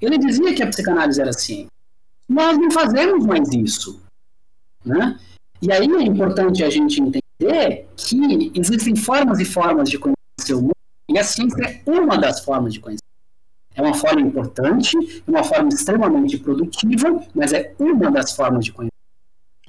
[0.00, 1.68] Ele dizia que a psicanálise era ciência.
[2.28, 4.02] Nós não fazemos mais isso.
[4.84, 5.18] Né?
[5.62, 10.60] E aí é importante a gente entender que existem formas e formas de conhecer o
[10.60, 10.74] mundo,
[11.08, 13.02] e a ciência é uma das formas de conhecer.
[13.74, 18.72] É uma forma importante, é uma forma extremamente produtiva, mas é uma das formas de
[18.72, 18.92] conhecer.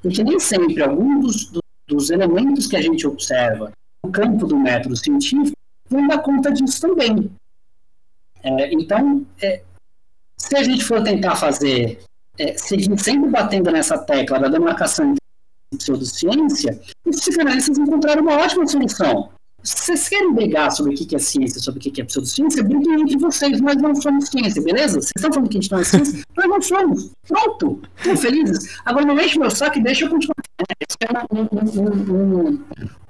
[0.02, 3.72] Porque nem sempre alguns dos, dos elementos que a gente observa
[4.04, 5.58] no campo do método científico
[5.90, 7.32] vão dar conta disso também.
[8.44, 9.64] É, então, é,
[10.48, 12.00] se a gente for tentar fazer,
[12.38, 15.20] é, seguir sempre batendo nessa tecla da demarcação entre
[15.78, 19.30] pseudociência, os psicanalistas encontraram uma ótima solução.
[19.64, 23.02] Se vocês querem brigar sobre o que é ciência, sobre o que é pseudociência, briguem
[23.02, 25.02] entre vocês, nós não somos ciência, beleza?
[25.02, 26.24] Vocês estão falando que a gente não é ciência?
[26.38, 27.12] nós não somos.
[27.28, 27.82] Pronto.
[27.98, 28.80] Estão felizes?
[28.86, 30.36] Agora não enche meu saco e deixa eu continuar.
[30.88, 32.64] Isso é um, um, um,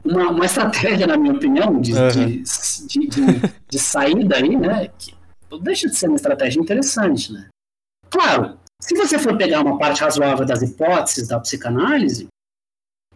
[0.06, 2.08] uma, uma, estratégia, na minha opinião, de, uhum.
[2.08, 2.44] de,
[2.88, 4.88] de, de, de saída aí, né?
[4.98, 5.14] Que
[5.62, 7.48] deixa de ser uma estratégia interessante, né?
[8.10, 12.28] Claro, se você for pegar uma parte razoável das hipóteses da psicanálise,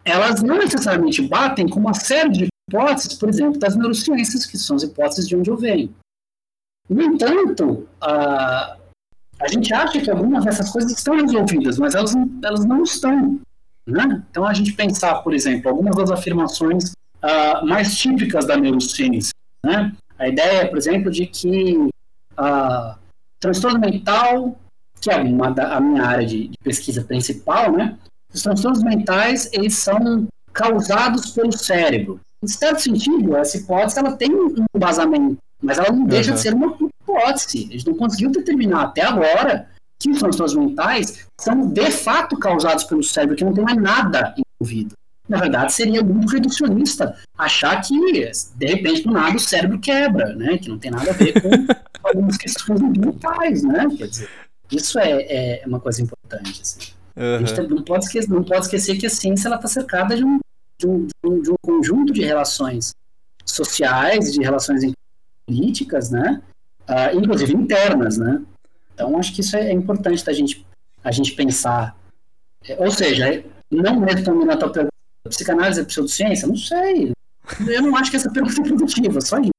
[0.04, 4.76] elas não necessariamente batem com uma série de hipóteses, por exemplo, das neurociências, que são
[4.76, 5.94] as hipóteses de onde eu venho.
[6.88, 8.76] No entanto, a,
[9.40, 13.40] a gente acha que algumas dessas coisas estão resolvidas, mas elas, elas não estão.
[13.86, 14.22] Né?
[14.30, 19.32] Então, a gente pensar, por exemplo, algumas das afirmações uh, mais típicas da neurociência.
[19.64, 19.92] Né?
[20.18, 21.88] A ideia, por exemplo, de que
[22.40, 22.98] uh,
[23.38, 24.58] transtorno mental,
[25.00, 27.98] que é uma da, a minha área de, de pesquisa principal, né?
[28.32, 32.20] Os transtornos mentais, eles são causados pelo cérebro.
[32.42, 36.36] Em certo sentido, essa hipótese ela tem um embasamento, mas ela não deixa uhum.
[36.36, 37.68] de ser uma hipótese.
[37.68, 39.68] A gente não conseguiu determinar até agora
[39.98, 44.34] que os transtornos mentais são de fato causados pelo cérebro, que não tem mais nada
[44.38, 44.94] envolvido.
[45.30, 47.94] Na verdade, seria muito reducionista achar que,
[48.56, 50.58] de repente, do nada, o cérebro quebra, né?
[50.58, 51.48] Que não tem nada a ver com
[52.02, 53.86] algumas questões mentais, né?
[53.96, 54.28] Quer dizer,
[54.72, 56.80] isso é, é uma coisa importante, assim.
[57.16, 57.36] Uhum.
[57.36, 60.40] A gente não pode, esquecer, não pode esquecer que a ciência está cercada de um,
[60.80, 62.92] de, um, de um conjunto de relações
[63.46, 64.82] sociais, de relações
[65.46, 66.42] políticas, né?
[66.88, 68.42] Uh, inclusive internas, né?
[68.92, 70.66] Então, acho que isso é, importante da gente,
[71.04, 71.96] a gente pensar.
[72.68, 74.89] É, ou seja, não respondendo a tua pergunta,
[75.28, 76.48] psicanálise é pseudociência?
[76.48, 77.12] Não sei.
[77.66, 79.50] Eu não acho que essa pergunta é produtiva, só isso.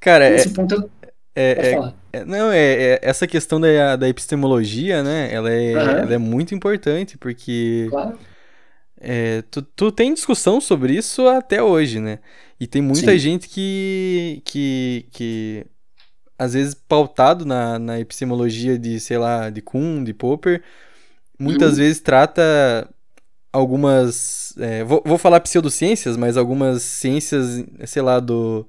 [0.00, 0.90] Cara, Nesse é, ponto eu...
[1.34, 5.32] é, é, é, não, é, é, essa questão da, da epistemologia, né?
[5.32, 5.80] Ela é, uhum.
[5.80, 7.86] ela é muito importante, porque.
[7.90, 8.18] Claro.
[9.00, 12.20] É, tu, tu tem discussão sobre isso até hoje, né?
[12.58, 13.18] E tem muita Sim.
[13.18, 15.66] gente que, que, que,
[16.38, 20.62] às vezes, pautado na, na epistemologia de, sei lá, de Kuhn, de Popper,
[21.38, 21.78] muitas uhum.
[21.78, 22.88] vezes trata
[23.54, 24.52] algumas.
[24.58, 28.66] É, vou, vou falar pseudociências, mas algumas ciências, sei lá, do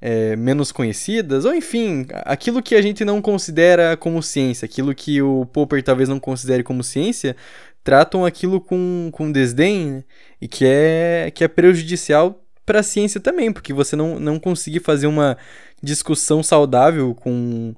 [0.00, 5.20] é, menos conhecidas, ou enfim, aquilo que a gente não considera como ciência, aquilo que
[5.22, 7.34] o Popper talvez não considere como ciência,
[7.82, 10.04] tratam aquilo com, com desdém, né?
[10.40, 14.80] e que é, que é prejudicial para a ciência também, porque você não, não conseguir
[14.80, 15.36] fazer uma
[15.82, 17.74] discussão saudável com,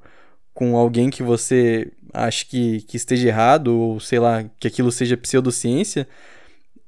[0.55, 5.17] com alguém que você acha que, que esteja errado, ou sei lá, que aquilo seja
[5.17, 6.07] pseudociência,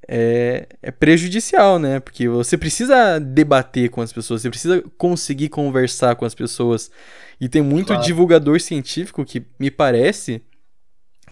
[0.06, 1.98] é, é prejudicial, né?
[2.00, 6.90] Porque você precisa debater com as pessoas, você precisa conseguir conversar com as pessoas.
[7.40, 8.02] E tem muito claro.
[8.02, 10.42] divulgador científico que me parece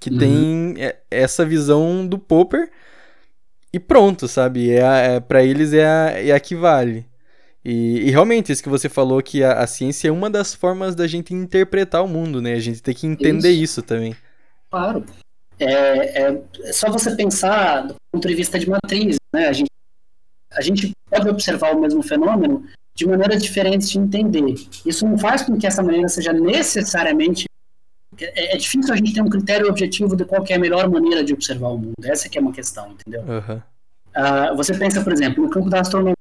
[0.01, 0.19] que uhum.
[0.19, 2.71] tem é, essa visão do Popper
[3.73, 4.71] e pronto, sabe?
[4.71, 7.07] É, é para eles é a, é a que vale.
[7.65, 10.97] E, e, realmente, isso que você falou, que a, a, ciência é uma das formas
[10.97, 12.55] da gente interpretar o mundo, né?
[12.55, 14.17] A gente tem que entender isso, isso também.
[14.71, 15.05] Claro.
[15.61, 19.47] É, é, é, só você pensar do ponto de vista de matriz, né?
[19.47, 19.71] A gente,
[20.53, 22.65] a gente pode observar o mesmo fenômeno
[22.97, 24.55] de maneiras diferentes de entender.
[24.85, 27.45] Isso não faz com que essa maneira seja necessariamente
[28.21, 31.25] é, é, difícil a gente ter um critério objetivo de qual é a melhor maneira
[31.25, 31.95] de observar o mundo.
[32.03, 33.23] Essa que é uma questão, entendeu?
[33.23, 33.57] Uhum.
[34.15, 36.15] Uh, você pensa, por exemplo, no campo da astronomia.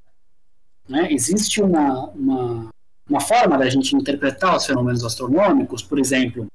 [0.91, 1.07] Né?
[1.11, 2.69] Existe uma, uma,
[3.09, 6.47] uma forma da gente interpretar os fenômenos astronômicos, por exemplo,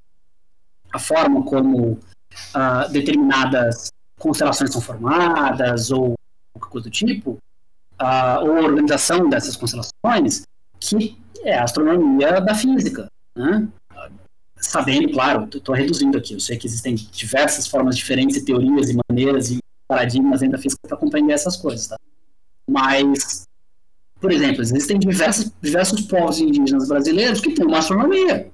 [0.92, 3.88] a forma como uh, determinadas
[4.20, 6.14] constelações são formadas, ou
[6.52, 10.42] qualquer coisa do tipo, uh, ou a organização dessas constelações,
[10.78, 13.08] que é a astronomia da física.
[13.34, 13.66] Né?
[14.58, 19.50] sabendo, claro, estou reduzindo aqui, eu sei que existem diversas formas diferentes, teorias e maneiras
[19.50, 21.96] e paradigmas dentro da física para compreender essas coisas, tá?
[22.68, 23.46] Mas,
[24.20, 28.48] por exemplo, existem diversos, diversos povos indígenas brasileiros que têm uma astronomia.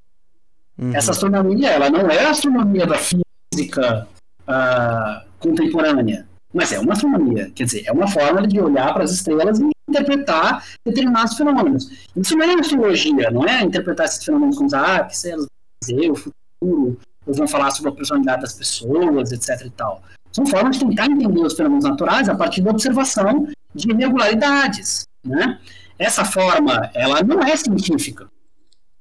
[0.78, 0.94] Uhum.
[0.94, 4.08] Essa astronomia, ela não é a astronomia da física
[4.42, 9.12] uh, contemporânea, mas é uma astronomia, quer dizer, é uma forma de olhar para as
[9.12, 12.08] estrelas e interpretar determinados fenômenos.
[12.16, 15.46] Isso não é astrologia, não é interpretar esses fenômenos como ah, que elas
[15.82, 20.02] dizer, o futuro, ou vão falar sobre a personalidade das pessoas, etc e tal.
[20.32, 25.58] São formas de tentar entender os fenômenos naturais a partir da observação de irregularidades, né?
[25.98, 28.28] Essa forma, ela não é científica,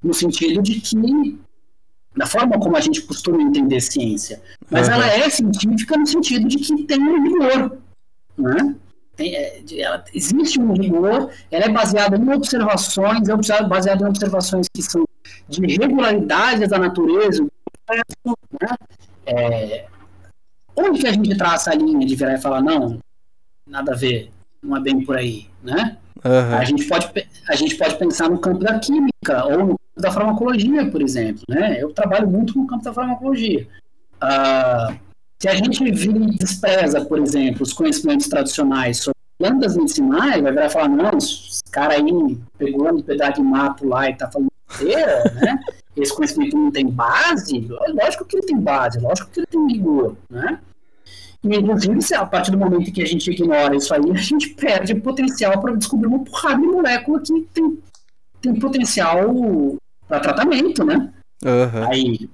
[0.04, 1.40] no sentido de que,
[2.16, 4.94] da forma como a gente costuma entender ciência, mas uhum.
[4.96, 7.78] ela é científica no sentido de que tem um rigor,
[8.38, 8.76] né?
[9.16, 14.68] Tem, é, ela, existe um rigor, ela é baseada em observações, é baseada em observações
[14.74, 15.06] que são
[15.48, 18.76] de irregularidades da natureza, né?
[19.26, 19.88] É,
[20.76, 23.00] onde que a gente traça a linha de virar e falar, não,
[23.68, 25.98] nada a ver, não é bem por aí, né?
[26.24, 26.56] Uhum.
[26.56, 30.12] A, gente pode, a gente pode pensar no campo da química ou no campo da
[30.12, 31.82] farmacologia, por exemplo, né?
[31.82, 33.68] Eu trabalho muito no campo da farmacologia.
[34.22, 35.00] Uh,
[35.40, 35.90] se a gente
[36.38, 41.64] despreza, por exemplo, os conhecimentos tradicionais sobre plantas medicinais, vai virar e falar, não, esse
[41.72, 45.60] cara aí pegou um pedaço de mato lá e tá falando inteira, né?
[45.98, 50.16] Esse conhecimento não tem base, lógico que ele tem base, lógico que ele tem rigor,
[50.30, 50.60] né?
[51.44, 54.94] E, inclusive, a partir do momento que a gente ignora isso aí, a gente perde
[54.96, 57.80] potencial para descobrir uma porrada de molécula que tem,
[58.42, 59.78] tem potencial
[60.08, 61.12] para tratamento, né?
[61.44, 61.90] Uhum.
[61.90, 62.30] Aí,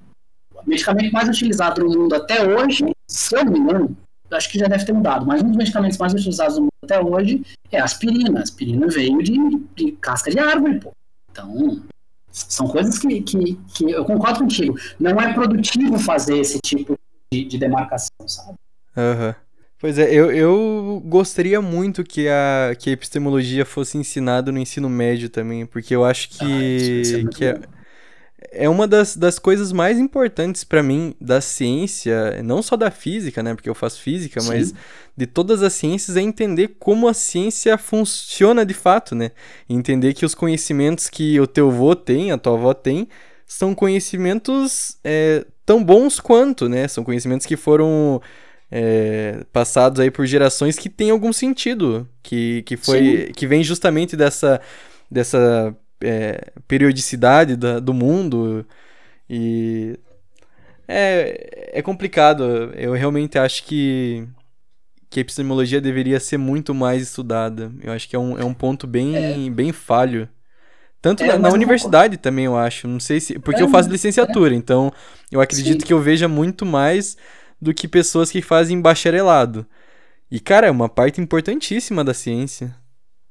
[0.54, 3.96] o medicamento mais utilizado no mundo até hoje, se eu não me engano,
[4.30, 7.00] acho que já deve ter mudado, mas um dos medicamentos mais utilizados no mundo até
[7.00, 7.42] hoje
[7.72, 8.40] é a aspirina.
[8.40, 9.38] A aspirina veio de,
[9.74, 10.92] de casca de árvore, pô.
[11.30, 11.82] Então,
[12.30, 14.78] são coisas que, que, que eu concordo contigo.
[15.00, 16.98] Não é produtivo fazer esse tipo
[17.32, 18.58] de, de demarcação, sabe?
[18.98, 19.34] Uhum.
[19.80, 24.88] Pois é, eu, eu gostaria muito que a, que a epistemologia fosse ensinada no ensino
[24.88, 27.60] médio também, porque eu acho que, ah, que é,
[28.50, 33.40] é uma das, das coisas mais importantes para mim da ciência, não só da física,
[33.40, 34.48] né, porque eu faço física, Sim.
[34.48, 34.74] mas
[35.16, 39.30] de todas as ciências é entender como a ciência funciona de fato, né?
[39.68, 43.08] Entender que os conhecimentos que o teu avô tem, a tua avó tem,
[43.46, 46.86] são conhecimentos é, tão bons quanto, né?
[46.88, 48.20] São conhecimentos que foram
[48.70, 53.32] é, passados aí por gerações que têm algum sentido, que, que foi Sim.
[53.32, 54.60] que vem justamente dessa
[55.10, 58.66] dessa é, periodicidade da, do mundo
[59.28, 59.98] e
[60.88, 62.72] é, é complicado.
[62.74, 64.26] Eu realmente acho que,
[65.10, 67.70] que a epistemologia deveria ser muito mais estudada.
[67.82, 69.50] Eu acho que é um, é um ponto bem, é.
[69.50, 70.28] bem falho.
[71.00, 72.22] Tanto é, na, na universidade não...
[72.22, 72.88] também, eu acho.
[72.88, 73.38] Não sei se.
[73.38, 74.90] Porque é, eu faço licenciatura, então
[75.30, 75.86] eu acredito Sim.
[75.86, 77.16] que eu veja muito mais
[77.60, 79.66] do que pessoas que fazem bacharelado.
[80.30, 82.74] E, cara, é uma parte importantíssima da ciência.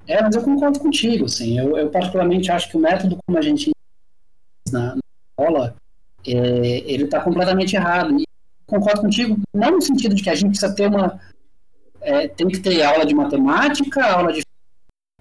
[0.08, 1.60] É, mas eu concordo contigo, assim.
[1.60, 3.72] Eu, eu particularmente acho que o método como a gente
[4.72, 5.02] na, na
[5.32, 5.76] escola,
[6.26, 8.18] é, ele está completamente errado.
[8.20, 8.24] E
[8.66, 11.20] concordo contigo, não no sentido de que a gente precisa ter uma.
[12.02, 14.42] É, tem que ter aula de matemática, aula de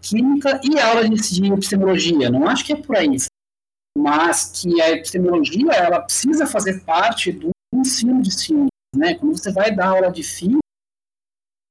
[0.01, 2.31] química e aula de, de epistemologia.
[2.31, 3.17] Não acho que é por aí.
[3.99, 8.69] Mas que a epistemologia ela precisa fazer parte do ensino de ciência.
[8.95, 9.15] Né?
[9.15, 10.59] Quando você vai dar aula de física,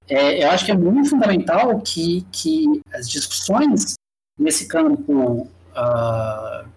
[0.07, 3.95] é, eu acho que é muito fundamental que, que as discussões
[4.39, 6.69] nesse campo, uh,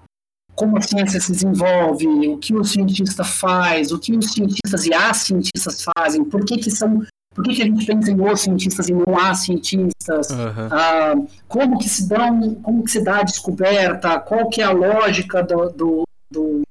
[0.55, 4.95] como a ciência se desenvolve, o que o cientista faz, o que os cientistas e
[4.95, 7.03] as cientistas fazem, por que, que são
[7.35, 10.69] por que, que a gente pensa em os cientistas e não há cientistas, Aham.
[10.73, 11.15] ah,
[11.47, 15.43] como que se dão, como que se dá a descoberta, qual que é a lógica
[15.43, 16.63] do, do- do-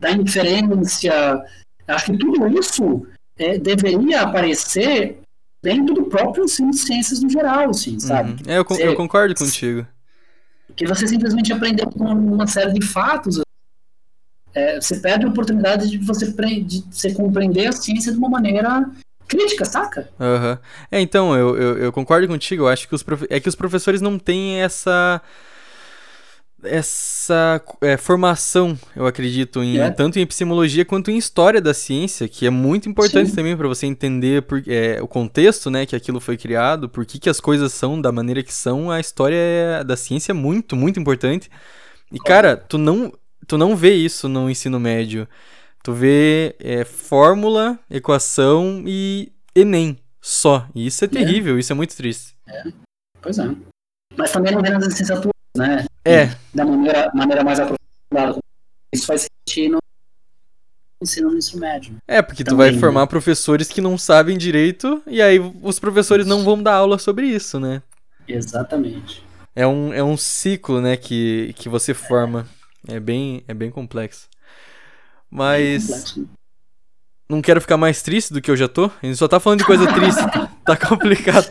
[0.00, 1.12] da inferência.
[1.86, 3.06] Acho que tudo isso
[3.38, 5.18] é, deveria aparecer
[5.62, 8.30] dentro do próprio ensino de ciências no geral, assim, sabe?
[8.32, 8.38] Uhum.
[8.46, 9.86] É, eu, Você- eu concordo contigo.
[10.66, 13.40] Porque você simplesmente aprendeu com uma série de fatos.
[14.54, 16.26] É, você perde a oportunidade de você,
[16.62, 18.88] de você compreender a ciência de uma maneira
[19.26, 20.08] crítica, saca?
[20.20, 20.58] Aham.
[20.92, 22.64] É, então, eu, eu, eu concordo contigo.
[22.64, 25.20] Eu acho que os profe- é que os professores não têm essa.
[26.64, 29.90] Essa é, formação, eu acredito, em, É.
[29.90, 33.36] tanto em epistemologia quanto em história da ciência, que é muito importante Sim.
[33.36, 37.18] também para você entender por, é, o contexto né, que aquilo foi criado, por que,
[37.18, 38.90] que as coisas são da maneira que são.
[38.90, 41.50] A história é- da ciência é muito, muito importante.
[42.12, 43.12] E, cara, tu não,
[43.46, 45.28] tu não vê isso no ensino médio.
[45.82, 50.66] Tu vê é, fórmula, equação e Enem só.
[50.74, 52.34] E isso é terrível, isso é muito triste.
[53.20, 53.50] Pois é.
[54.16, 55.86] Mas também não vê nas licenciaturas, né?
[56.04, 58.38] É, Da maneira, maneira mais aprofundada.
[58.92, 59.80] Isso faz sentido no
[61.02, 61.96] ensino no ensino médio.
[62.06, 62.78] é, porque tu Também, vai né?
[62.80, 67.26] formar professores que não sabem direito e aí os professores não vão dar aula sobre
[67.26, 67.82] isso, né?
[68.26, 69.22] Exatamente.
[69.54, 72.46] É um, é um ciclo, né, que, que você forma.
[72.88, 74.28] É bem, é bem complexo.
[75.30, 76.26] Mas Complexo, né?
[77.28, 78.86] não quero ficar mais triste do que eu já tô.
[79.02, 80.20] A gente só tá falando de coisa triste.
[80.66, 81.48] tá complicado.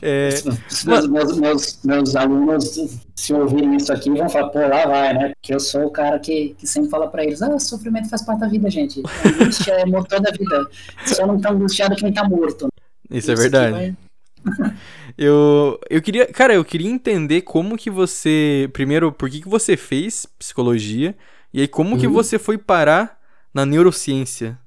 [0.00, 0.28] É,
[0.70, 5.32] Os Meus, meus, meus, alunos, se ouvirem isso aqui, vão falar, pô, lá vai, né?
[5.34, 8.40] Porque eu sou o cara que, que sempre fala pra eles, ah, sofrimento faz parte
[8.40, 9.00] da vida, gente.
[9.04, 10.68] A angústia é motor da vida.
[11.06, 12.68] Só não tá angustiado quem tá morto.
[13.10, 13.72] isso é aqui verdade.
[13.72, 13.96] vai-
[15.18, 19.76] Eu, eu queria, cara, eu queria entender como que você, primeiro, por que que você
[19.76, 21.14] fez psicologia
[21.52, 22.12] e aí como que Uhum.
[22.14, 23.18] você foi parar
[23.52, 24.58] na neurociência.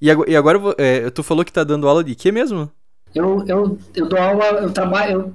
[0.00, 2.68] E agora, e agora é, tu falou que tá dando aula de quê mesmo?
[3.14, 5.34] Eu, eu, eu dou aula, eu trabalho,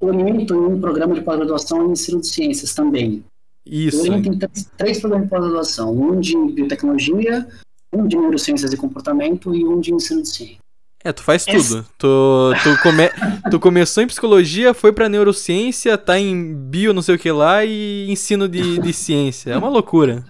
[0.00, 3.24] eu oriento em um programa de pós-graduação em ensino de ciências também.
[3.66, 4.00] Eu Isso.
[4.00, 7.46] oriento em três, três programas de pós-graduação, um de biotecnologia,
[7.92, 10.56] um de neurociências e comportamento e um de ensino de ciência.
[11.02, 11.86] É, tu faz Esse- tudo.
[11.98, 13.10] Tu, tu, come,
[13.50, 17.62] tu começou em psicologia, foi pra neurociência, tá em bio não sei o que lá
[17.64, 19.50] e ensino de, de ciência.
[19.52, 20.24] É uma loucura.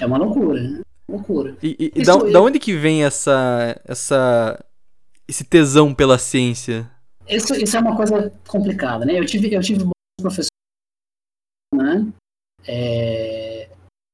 [0.00, 0.80] É uma loucura, né?
[1.08, 1.56] Loucura.
[1.62, 4.62] E, e- e da, eu- da onde que vem essa, essa,
[5.28, 6.90] esse tesão pela ciência?
[7.28, 9.18] Isso, isso é uma coisa complicada, né?
[9.18, 10.48] Eu tive, eu tive bons professores,
[11.74, 12.12] né?
[12.66, 13.68] É,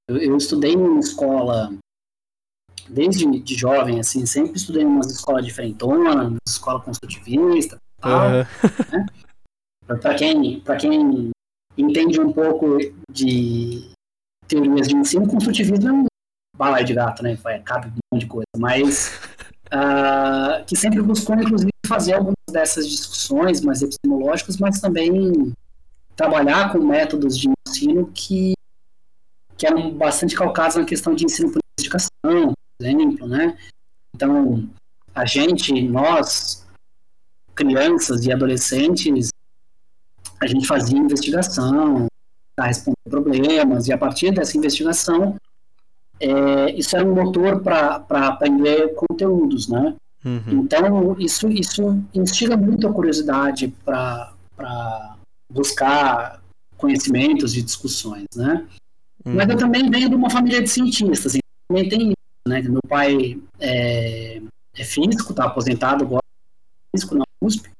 [0.08, 1.72] eu, eu estudei em escola
[2.88, 8.12] desde de jovem, assim, sempre estudei em umas escolas diferentonas, escola construtivista, tal.
[8.12, 8.46] Aham.
[10.00, 11.30] Para quem, pra quem
[11.76, 12.78] entende um pouco
[13.10, 13.90] de
[14.46, 16.06] teorias de ensino, construtivismo é um
[16.56, 17.36] balaio de gato, né?
[17.64, 19.18] Cabe um monte de coisa, mas
[19.70, 25.52] ah, que sempre buscou, inclusive, fazer algumas dessas discussões mais epistemológicas, mas também
[26.16, 28.52] trabalhar com métodos de ensino que,
[29.56, 33.56] que eram bastante calcados na questão de ensino por investigação, por exemplo, né?
[34.14, 34.68] Então,
[35.14, 36.66] a gente, nós,
[37.54, 39.30] crianças e adolescentes,
[40.40, 42.06] a gente fazia investigação
[42.56, 45.36] para responder problemas, e a partir dessa investigação,
[46.20, 49.94] é, isso era um motor para aprender conteúdos, né?
[50.24, 50.60] Uhum.
[50.64, 54.34] Então, isso, isso instiga muito a curiosidade para
[55.50, 56.40] buscar
[56.76, 58.66] conhecimentos e discussões, né?
[59.24, 59.60] Mas eu Uhum.
[59.60, 62.62] também venho de uma família de cientistas, então também tem isso, né?
[62.62, 64.40] Meu pai é,
[64.76, 66.22] é físico, está aposentado agora,
[66.94, 67.70] físico na USP,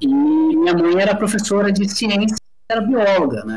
[0.00, 2.36] e minha mãe era professora de ciência,
[2.70, 3.56] era bióloga, né?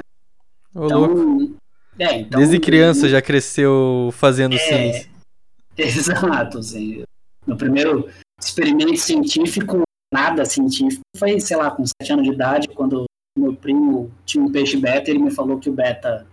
[0.75, 1.55] Ô, louco.
[1.99, 4.57] É, então Desde criança já cresceu fazendo É.
[4.59, 5.09] ciência.
[5.77, 7.03] Exato, assim.
[7.45, 9.81] Meu primeiro experimento científico,
[10.13, 13.05] nada científico, foi, sei lá, com sete anos de idade, quando
[13.37, 16.27] meu primo tinha um peixe beta, ele me falou que o beta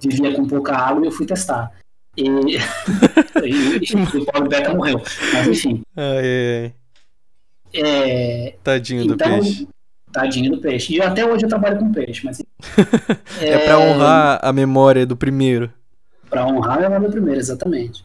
[0.00, 1.70] vivia com pouca água e eu fui testar.
[2.16, 2.24] E,
[3.44, 5.02] e, o pobre beta morreu.
[5.32, 6.74] Mas enfim, Ai, ai, ai.
[7.74, 9.68] é, Tadinho do então, peixe.
[10.14, 10.94] Tadinho do peixe.
[10.94, 12.40] E até hoje eu trabalho com peixe, mas
[13.42, 15.70] É pra honrar a memória do primeiro.
[16.30, 18.04] Para honrar é o primeiro, exatamente.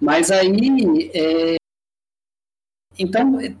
[0.00, 1.56] Mas aí, é,
[2.98, 3.54] então, é,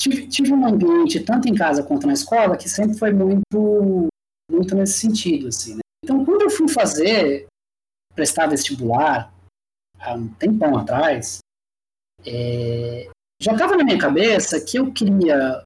[0.00, 4.08] tive, tive um ambiente, tanto em casa quanto na escola, que sempre foi muito,
[4.50, 5.80] muito nesse sentido, assim, né?
[6.04, 7.46] Então, quando eu fui fazer,
[8.14, 9.32] prestar vestibular,
[9.98, 11.38] há um tempão atrás,
[12.26, 13.08] é,
[13.40, 15.62] já estava na minha cabeça que eu queria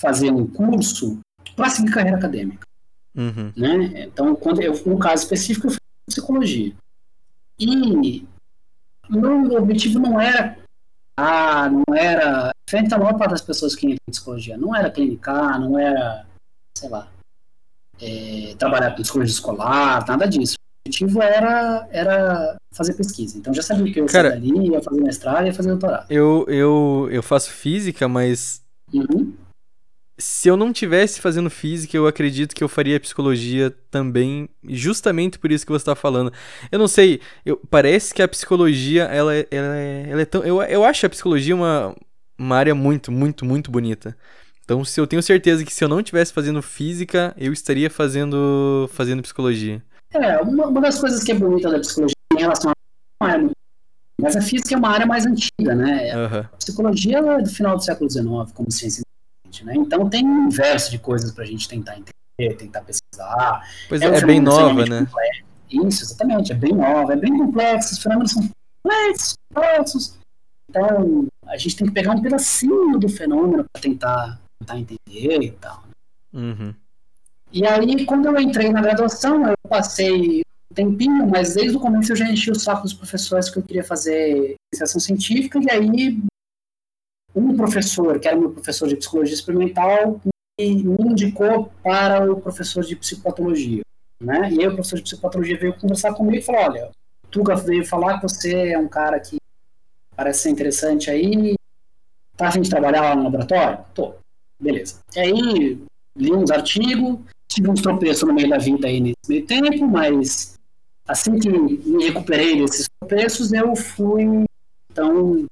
[0.00, 1.18] fazer um curso
[1.54, 2.66] para seguir carreira acadêmica
[3.14, 3.50] Uhum.
[3.56, 4.04] né?
[4.04, 6.74] Então, quando eu, no caso específico, eu fiz psicologia.
[7.58, 8.26] E
[9.08, 10.58] meu objetivo não era
[11.16, 12.50] clinicar, não era.
[12.68, 16.26] Frente a maior parte das pessoas que entram em psicologia, não era clinicar, não era,
[16.76, 17.08] sei lá,
[18.00, 20.56] é, trabalhar com psicologia escolar, nada disso.
[20.58, 23.38] O objetivo era, era fazer pesquisa.
[23.38, 26.06] Então já sabia que eu ia Cara, dali, ia fazer mestrado e ia fazer doutorado.
[26.10, 29.32] Eu, eu, eu faço física, mas Uhum.
[30.18, 35.52] Se eu não tivesse fazendo física, eu acredito que eu faria psicologia também, justamente por
[35.52, 36.32] isso que você está falando.
[36.72, 40.42] Eu não sei, eu, parece que a psicologia, ela, é- ela, é, ela é tão.
[40.42, 41.94] Eu, eu acho a psicologia uma,
[42.38, 44.16] uma área muito, muito, muito bonita.
[44.64, 48.88] Então, se eu tenho certeza que se eu não estivesse fazendo física, eu estaria fazendo,
[48.92, 49.82] fazendo psicologia.
[50.12, 52.72] É, uma, uma das coisas que é bonita da psicologia em relação
[53.22, 53.50] a área,
[54.20, 56.10] mas a física é uma área mais antiga, né?
[56.12, 56.48] Aham.
[56.52, 59.02] A psicologia é do final do século XIX, como ciência
[59.56, 59.74] inteligente, né?
[59.76, 63.62] Então tem um universo de coisas para a gente tentar entender, tentar pesquisar.
[63.88, 65.06] Pois um é, é bem nova, né?
[65.06, 65.46] complexo.
[65.70, 68.48] Isso, exatamente, é bem nova, é bem complexo, os fenômenos são
[68.82, 70.18] complexos, complexos.
[70.68, 75.50] Então, a gente tem que pegar um pedacinho do fenômeno para tentar, tentar entender e
[75.52, 75.82] tal.
[76.32, 76.74] Uhum.
[77.52, 82.12] E aí, quando eu entrei na graduação, eu passei um tempinho, mas desde o começo
[82.12, 86.22] eu já enchi o saco dos professores que eu queria fazer iniciação científica, e aí
[87.36, 90.20] um professor, que era meu professor de psicologia experimental,
[90.58, 93.82] me, me indicou para o professor de psicopatologia.
[94.20, 94.50] Né?
[94.52, 96.90] E aí o professor de psicopatologia veio conversar comigo e falou, olha,
[97.24, 99.36] o Tuga veio falar que você é um cara que
[100.16, 101.54] parece ser interessante aí,
[102.36, 103.84] tá a de trabalhar lá no laboratório?
[103.94, 104.14] Tô,
[104.58, 105.00] beleza.
[105.14, 105.78] E aí,
[106.16, 107.18] li uns artigos,
[107.48, 110.58] tive uns tropeços no meio da vida aí nesse meio tempo, mas
[111.06, 114.44] assim que me recuperei desses tropeços, eu fui,
[114.90, 115.46] então,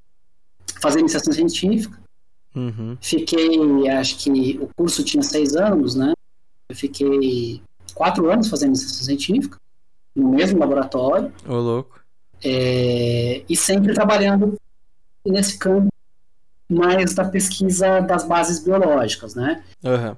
[0.84, 1.98] fazer iniciação científica.
[2.54, 2.96] Uhum.
[3.00, 6.12] Fiquei, acho que o curso tinha seis anos, né?
[6.68, 7.62] Eu fiquei
[7.94, 9.56] quatro anos fazendo iniciação científica,
[10.14, 12.00] no mesmo laboratório, Ô, louco.
[12.44, 14.56] é, e sempre trabalhando
[15.26, 15.88] nesse campo
[16.70, 19.64] mais da pesquisa das bases biológicas, né?
[19.84, 20.16] Aham.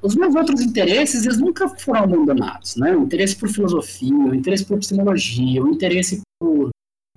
[0.00, 2.96] os meus outros interesses, eles nunca foram abandonados, né?
[2.96, 6.70] O interesse por filosofia, o interesse por epistemologia, o interesse por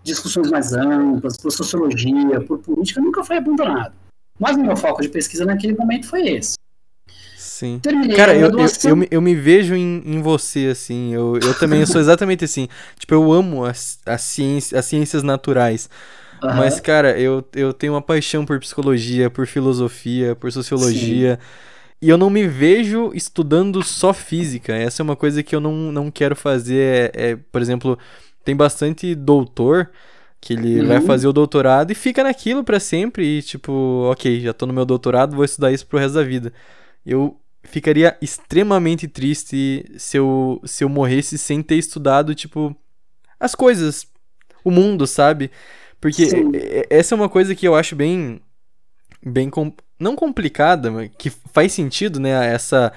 [0.04, 3.94] discussões mais amplas, por sociologia, por política, nunca foi abandonado.
[4.40, 6.56] Mas o meu foco de pesquisa naquele momento foi esse.
[7.38, 7.80] Sim.
[7.82, 11.14] Terminei Cara, eu, eu, eu, me- eu me vejo em, em você, assim.
[11.14, 12.68] Eu, eu também sou exatamente assim.
[12.98, 15.90] Tipo, eu amo as, as, ciência, as ciências naturais.
[16.44, 21.40] Aham, Mas, cara, eu, eu tenho uma paixão por psicologia, por filosofia, por sociologia.
[22.02, 24.74] E eu não me vejo estudando só física.
[24.74, 27.12] Essa é uma coisa que eu não, não quero fazer.
[27.16, 27.98] É, é, por exemplo,
[28.44, 29.92] tem bastante doutor
[30.40, 30.88] que ele Uhum.
[30.88, 33.40] vai fazer o doutorado e fica naquilo pra sempre.
[33.40, 33.72] E, tipo,
[34.12, 36.52] ok, já tô no meu doutorado, vou estudar isso pro resto da vida.
[37.06, 42.76] Eu ficaria extremamente triste se eu, se eu morresse sem ter estudado, tipo,
[43.40, 44.08] as coisas,
[44.64, 45.52] o mundo, sabe?
[46.00, 46.52] Porque Sim.
[46.90, 48.42] essa é uma coisa que eu acho bem.
[49.24, 52.32] bem com- não complicada, mas que faz sentido, né?
[52.54, 52.92] Essa,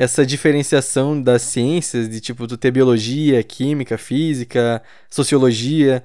[0.00, 6.02] essa diferenciação das ciências, de tipo, tu ter biologia, química, física, sociologia,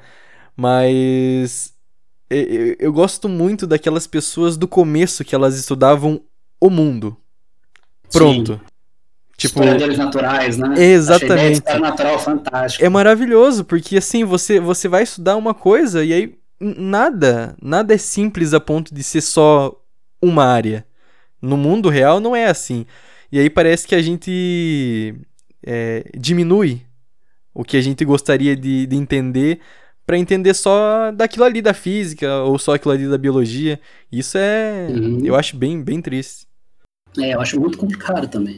[0.54, 1.74] mas
[2.30, 6.20] eu gosto muito daquelas pessoas do começo que elas estudavam
[6.60, 7.16] o mundo.
[8.12, 8.60] Pronto.
[9.38, 10.74] Tipo, Historiadores naturais, né?
[10.78, 11.64] Exatamente.
[11.66, 12.86] Achei natural fantástica.
[12.86, 17.98] é maravilhoso, porque assim, você, você vai estudar uma coisa e aí nada, nada é
[17.98, 19.74] simples a ponto de ser só
[20.22, 20.86] uma área.
[21.42, 22.86] No mundo real não é assim.
[23.36, 25.14] E aí parece que a gente
[25.62, 26.82] é, diminui
[27.54, 29.60] o que a gente gostaria de, de entender
[30.06, 33.78] para entender só daquilo ali da física ou só aquilo ali da biologia.
[34.10, 35.20] Isso é, Uhum.
[35.26, 36.48] eu acho bem, bem triste.
[37.20, 38.56] É, eu acho muito complicado também.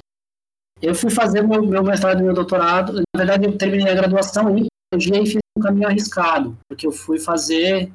[0.80, 3.02] Eu fui fazer meu, meu mestrado e meu doutorado.
[3.16, 6.92] Na verdade, eu terminei a graduação em biologia e fiz um caminho arriscado, porque eu
[6.92, 7.92] fui fazer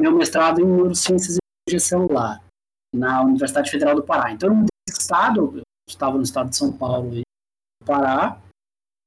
[0.00, 1.38] meu mestrado em neurociências e
[1.70, 2.42] biologia celular
[2.92, 4.32] na Universidade Federal do Pará.
[4.32, 7.22] Então, eu mudei de estado, estava no estado de São Paulo e
[7.84, 8.38] Pará.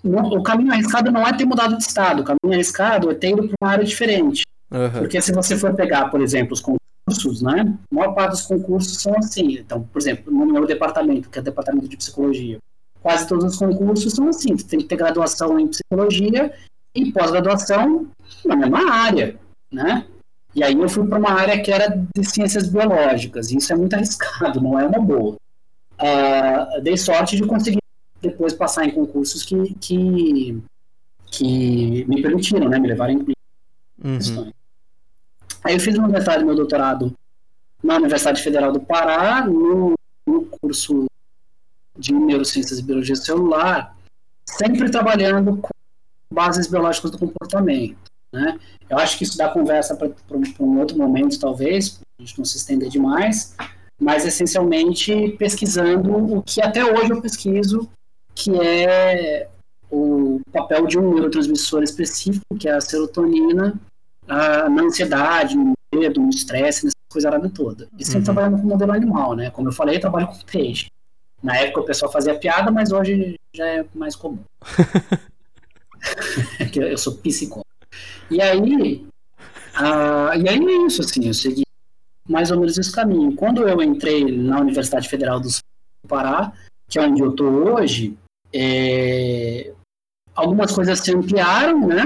[0.04, 3.32] Não- O caminho arriscado não é ter mudado de estado, o caminho arriscado é ter
[3.32, 4.44] ido para uma área diferente.
[4.72, 5.00] Aham.
[5.00, 7.74] Porque se você for pegar, por exemplo, os concursos, né?
[7.92, 9.54] A maior parte dos concursos são assim.
[9.60, 12.60] Então, por exemplo, no meu departamento, que é o departamento de psicologia,
[13.02, 14.56] quase todos os concursos são assim.
[14.56, 16.54] Você tem que ter graduação em psicologia
[16.94, 18.08] e pós-graduação
[18.46, 19.40] na mesma área,
[19.72, 20.06] né?
[20.54, 23.52] E aí eu fui para uma área que era de ciências biológicas.
[23.52, 25.36] E isso é muito arriscado, não é uma boa.
[26.00, 27.80] Ah, dei sorte de conseguir
[28.22, 30.62] depois passar em concursos que, que,
[31.32, 32.80] que me permitiram, né?
[32.80, 33.38] Me levaram em
[34.04, 34.52] Uhum.
[35.64, 37.14] Aí eu fiz meu mestrado e meu doutorado
[37.84, 39.96] na Universidade Federal do Pará, no,
[40.26, 41.08] no curso
[41.98, 43.96] de Neurociências e Biologia Celular,
[44.46, 45.70] sempre trabalhando com
[46.32, 47.98] bases biológicas do comportamento.
[48.32, 48.60] Né?
[48.90, 50.10] Eu acho que isso dá conversa para
[50.60, 53.56] um outro momento, talvez, a gente não se estender demais,
[54.00, 57.90] mas essencialmente pesquisando o que até hoje eu pesquiso,
[58.36, 59.50] que é
[59.90, 63.80] o papel de um neurotransmissor específico, que é a serotonina,
[64.28, 67.88] a, na ansiedade, no medo, no estresse, nessa coisa toda.
[67.98, 68.26] E sempre uhum.
[68.26, 69.50] trabalhando com modelo animal, né?
[69.50, 70.88] Como eu falei, eu trabalho com peixe.
[71.42, 74.40] Na época o pessoal fazia piada, mas hoje já é mais comum.
[76.76, 77.66] eu sou psicólogo.
[78.30, 79.08] E aí,
[79.80, 81.64] uh, e aí é isso, assim, eu segui
[82.28, 83.36] mais ou menos esse caminho.
[83.36, 85.50] Quando eu entrei na Universidade Federal do
[86.08, 86.52] Pará,
[86.90, 88.18] que é onde eu estou hoje,
[88.54, 89.74] é,
[90.36, 92.06] algumas coisas se ampliaram, né?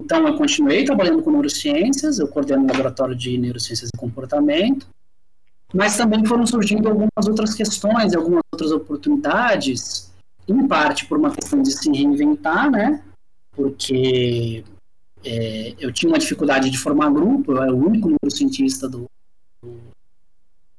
[0.00, 4.86] Então, eu continuei trabalhando com neurociências, eu coordeno o laboratório de neurociências e comportamento,
[5.74, 10.12] mas também foram surgindo algumas outras questões, algumas outras oportunidades,
[10.46, 13.02] em parte por uma questão de se reinventar, né?
[13.54, 14.62] Porque
[15.24, 19.06] é, eu tinha uma dificuldade de formar grupo, eu era o único neurocientista do,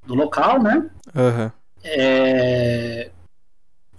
[0.08, 0.90] do local, né?
[1.16, 1.52] Uhum.
[1.84, 3.12] É,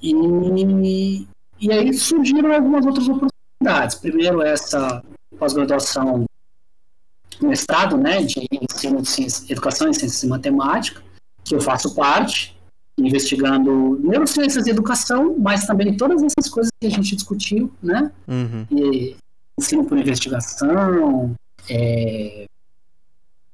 [0.03, 1.27] e,
[1.61, 3.97] e aí surgiram algumas outras oportunidades.
[3.97, 5.03] Primeiro, essa
[5.39, 6.25] pós-graduação,
[7.41, 11.03] mestrado, né, de ensino de ciência, educação em ciências e matemática,
[11.45, 12.59] que eu faço parte,
[12.99, 18.11] investigando neurociências e educação, mas também todas essas coisas que a gente discutiu, né?
[18.27, 18.67] Uhum.
[18.71, 19.17] E
[19.59, 21.35] ensino por investigação,
[21.71, 22.47] é,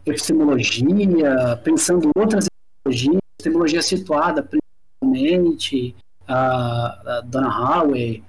[0.07, 2.46] epistemologia, pensando outras
[2.86, 5.94] epistemologias, epistemologia situada principalmente,
[6.26, 8.22] a, a Donna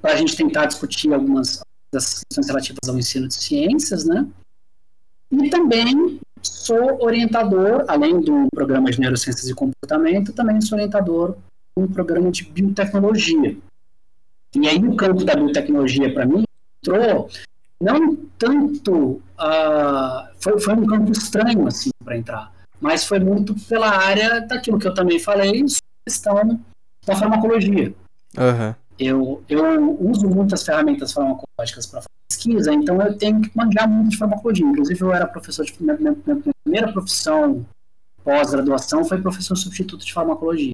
[0.00, 1.60] para a gente tentar discutir algumas
[1.92, 4.26] das questões relativas ao ensino de ciências, né?
[5.32, 11.36] E também sou orientador, além do programa de neurociências e comportamento, também sou orientador
[11.76, 13.56] um programa de biotecnologia.
[14.54, 16.44] E aí o campo da biotecnologia para mim
[16.82, 17.28] entrou
[17.84, 23.88] não tanto uh, foi, foi um campo estranho assim para entrar, mas foi muito pela
[23.88, 25.64] área daquilo que eu também falei,
[26.06, 26.60] questão
[27.06, 27.94] da farmacologia.
[28.36, 28.74] Uhum.
[28.98, 34.16] Eu, eu uso muitas ferramentas farmacológicas para pesquisa, então eu tenho que manjar muito de
[34.16, 34.66] farmacologia.
[34.66, 35.74] Inclusive, eu era professor de.
[35.80, 37.66] Minha, minha, minha primeira profissão
[38.22, 40.72] pós-graduação foi professor substituto de farmacologia.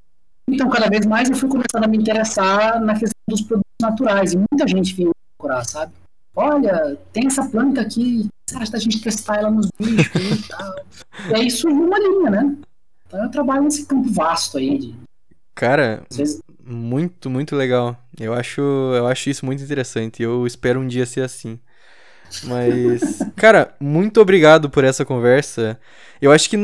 [0.49, 4.33] Então, cada vez mais eu fui começando a me interessar na questão dos produtos naturais.
[4.33, 5.93] E muita gente vinha procurar, sabe?
[6.35, 10.75] Olha, tem essa planta aqui, você acha da gente testar ela nos bichos e tal?
[11.29, 12.57] E aí surgiu uma linha, né?
[13.07, 14.95] Então eu trabalho nesse campo vasto aí de
[15.55, 16.05] Cara,
[16.65, 17.95] muito, muito legal.
[18.19, 20.23] Eu acho, eu acho isso muito interessante.
[20.23, 21.59] Eu espero um dia ser assim.
[22.45, 25.79] Mas, cara, muito obrigado por essa conversa.
[26.19, 26.57] Eu acho que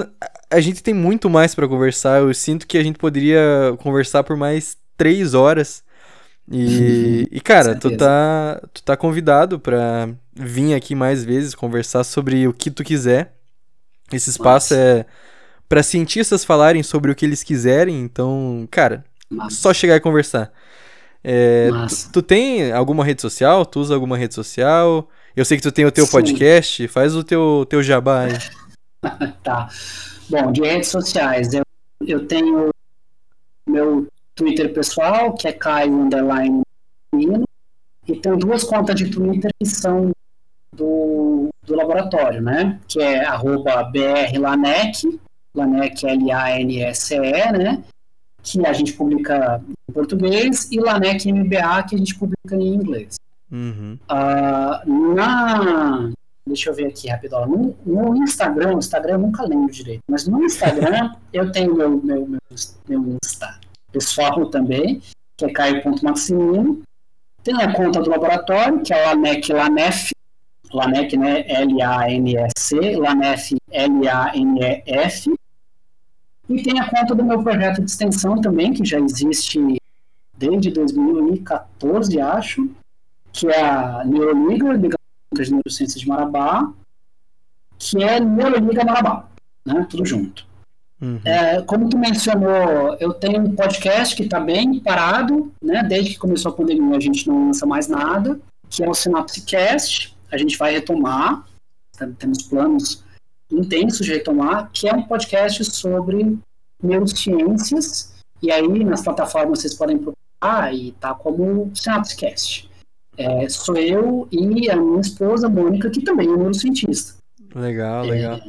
[0.50, 2.20] a gente tem muito mais para conversar.
[2.20, 5.84] Eu sinto que a gente poderia conversar por mais três horas.
[6.50, 12.46] E, e cara, tu tá, tu tá convidado pra vir aqui mais vezes conversar sobre
[12.46, 13.34] o que tu quiser.
[14.12, 14.82] Esse espaço Nossa.
[14.82, 15.06] é
[15.68, 18.00] para cientistas falarem sobre o que eles quiserem.
[18.00, 19.04] Então, cara,
[19.50, 20.52] só chegar e conversar.
[21.22, 23.66] É, tu, tu, tem alguma rede social?
[23.66, 25.08] Tu usa alguma rede social?
[25.34, 26.12] Eu sei que tu tem o teu Sim.
[26.12, 26.86] podcast.
[26.88, 28.32] Faz o teu, teu jabá aí.
[29.42, 29.68] tá.
[30.30, 31.62] Bom, de redes sociais, eu,
[32.06, 32.68] eu tenho
[33.68, 34.06] meu
[34.36, 36.62] Twitter pessoal, que é Caio Underline
[38.06, 40.12] e tenho duas contas de Twitter que são
[40.72, 42.78] do, do laboratório, né?
[42.86, 45.20] Que é arroba brlanec,
[45.54, 47.82] Lanec L-A-N-S-E, né?
[48.42, 53.16] Que a gente publica em português, e Lanec MBA, que a gente publica em inglês.
[53.50, 53.98] Uhum.
[54.08, 56.10] Uh, na.
[56.46, 57.44] Deixa eu ver aqui rapidão.
[57.44, 62.24] No, no Instagram, Instagram eu nunca lembro direito, mas no Instagram eu tenho meu, meu,
[62.24, 62.40] meu,
[62.88, 63.58] meu Insta
[63.96, 65.00] pessoal também,
[65.36, 66.82] que é caio.maximino.
[67.42, 70.10] Tem a conta do laboratório, que é o Lanec Lanef,
[70.70, 71.44] Lanec, né?
[71.48, 75.34] L-A-N-E-C, Lanef, L-A-N-E-F.
[76.48, 79.78] E tem a conta do meu projeto de extensão também, que já existe
[80.36, 82.68] desde 2014, acho,
[83.32, 84.96] que é a Neuroliga, Liga
[85.32, 86.70] das Neurociências de Marabá,
[87.78, 89.28] que é Neuroliga Marabá,
[89.64, 89.86] né?
[89.88, 90.46] Tudo junto.
[91.00, 91.20] Uhum.
[91.24, 95.82] É, como tu mencionou, eu tenho um podcast que está bem parado, né?
[95.82, 98.38] Desde que começou a pandemia a gente não lança mais nada,
[98.70, 100.16] que é o Synapsecast.
[100.32, 101.46] A gente vai retomar,
[101.96, 103.04] tá, temos planos
[103.50, 106.36] intenso de retomar, que é um podcast sobre
[106.82, 108.14] neurociências.
[108.42, 112.70] E aí, nas plataformas, vocês podem procurar e tá como Synapsecast.
[113.18, 117.14] É, sou eu e a minha esposa, Mônica, que também é neurocientista.
[117.54, 118.40] Legal, é, legal.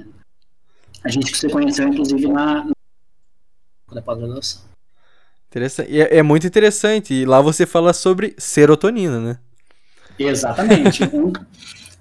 [1.08, 2.70] A gente que se conheceu, inclusive, na,
[3.94, 4.62] na pós-graduação.
[5.48, 6.02] Interessante.
[6.02, 7.14] É, é muito interessante.
[7.14, 9.40] E lá você fala sobre serotonina, né?
[10.20, 11.06] Exatamente.
[11.16, 11.32] um,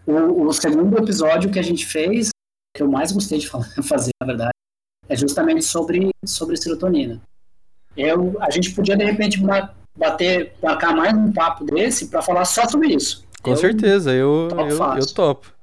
[0.04, 2.30] o, o, segundo episódio que a gente fez,
[2.76, 3.48] que eu mais gostei de
[3.86, 4.50] fazer, na verdade,
[5.08, 7.22] é justamente sobre, sobre serotonina.
[7.96, 9.40] Eu, a gente podia, de repente,
[9.96, 13.24] bater, marcar mais um papo desse para falar só sobre isso.
[13.40, 15.54] Com eu, certeza, eu, eu, eu topo.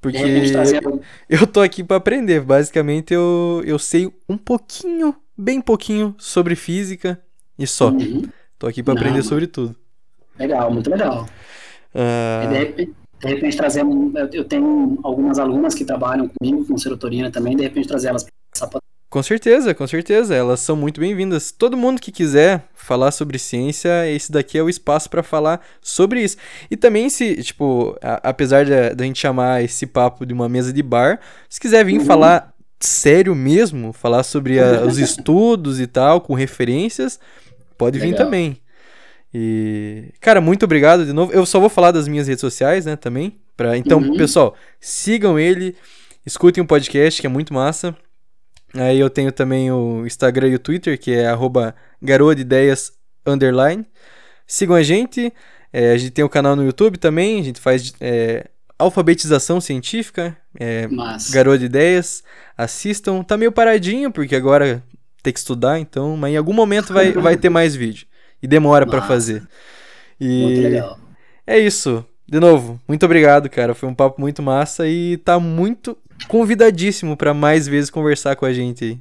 [0.00, 2.40] Porque eu, eu tô aqui para aprender.
[2.40, 7.20] Basicamente, eu, eu sei um pouquinho, bem pouquinho, sobre física
[7.58, 7.90] e só.
[7.90, 8.22] Uhum.
[8.58, 9.74] Tô aqui para aprender sobre tudo.
[10.38, 11.28] Legal, muito legal.
[11.94, 12.48] Uh...
[12.48, 13.84] De, repente, de, repente, trazer.
[14.32, 18.80] Eu tenho algumas alunas que trabalham comigo com serotonina também, de repente trazer elas para
[19.10, 20.34] com certeza, com certeza.
[20.34, 21.50] Elas são muito bem-vindas.
[21.50, 26.22] Todo mundo que quiser falar sobre ciência, esse daqui é o espaço para falar sobre
[26.22, 26.36] isso.
[26.70, 30.82] E também, se, tipo, a, apesar da gente chamar esse papo de uma mesa de
[30.82, 32.04] bar, se quiser vir uhum.
[32.04, 37.18] falar sério mesmo, falar sobre a, os estudos e tal, com referências,
[37.76, 38.12] pode Legal.
[38.12, 38.58] vir também.
[39.32, 41.32] E, cara, muito obrigado de novo.
[41.32, 43.38] Eu só vou falar das minhas redes sociais, né, também.
[43.56, 43.76] Pra...
[43.76, 44.16] Então, uhum.
[44.16, 45.74] pessoal, sigam ele,
[46.24, 47.96] escutem o um podcast, que é muito massa.
[48.74, 51.74] Aí eu tenho também o Instagram e o Twitter, que é arroba
[52.36, 52.92] ideias
[53.26, 53.86] underline.
[54.46, 55.32] Sigam a gente.
[55.72, 57.40] É, a gente tem o canal no YouTube também.
[57.40, 60.36] A gente faz é, alfabetização científica.
[60.58, 60.88] É,
[61.30, 62.22] Garoa de Ideias.
[62.56, 63.22] Assistam.
[63.22, 64.82] Tá meio paradinho, porque agora
[65.22, 66.16] tem que estudar, então.
[66.16, 68.06] Mas em algum momento vai, vai ter mais vídeo.
[68.42, 69.46] E demora para fazer.
[70.20, 70.98] E muito legal.
[71.46, 72.04] É isso.
[72.26, 73.74] De novo, muito obrigado, cara.
[73.74, 75.96] Foi um papo muito massa e tá muito
[76.26, 79.00] convidadíssimo para mais vezes conversar com a gente aí.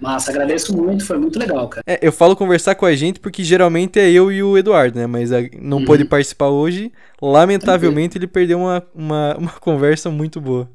[0.00, 1.82] Massa, agradeço muito, foi muito legal, cara.
[1.84, 5.06] É, eu falo conversar com a gente porque geralmente é eu e o Eduardo, né?
[5.06, 5.30] Mas
[5.60, 5.84] não uhum.
[5.84, 6.92] pôde participar hoje.
[7.20, 10.70] Lamentavelmente ele perdeu uma, uma, uma conversa muito boa.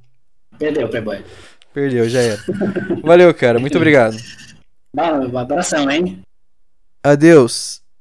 [0.60, 1.24] Perdeu, Playboy.
[1.74, 2.40] Perdeu, já era.
[3.02, 3.60] Valeu, cara.
[3.60, 4.18] Muito obrigado.
[4.96, 6.22] Um abração, hein?
[7.04, 7.83] Adeus.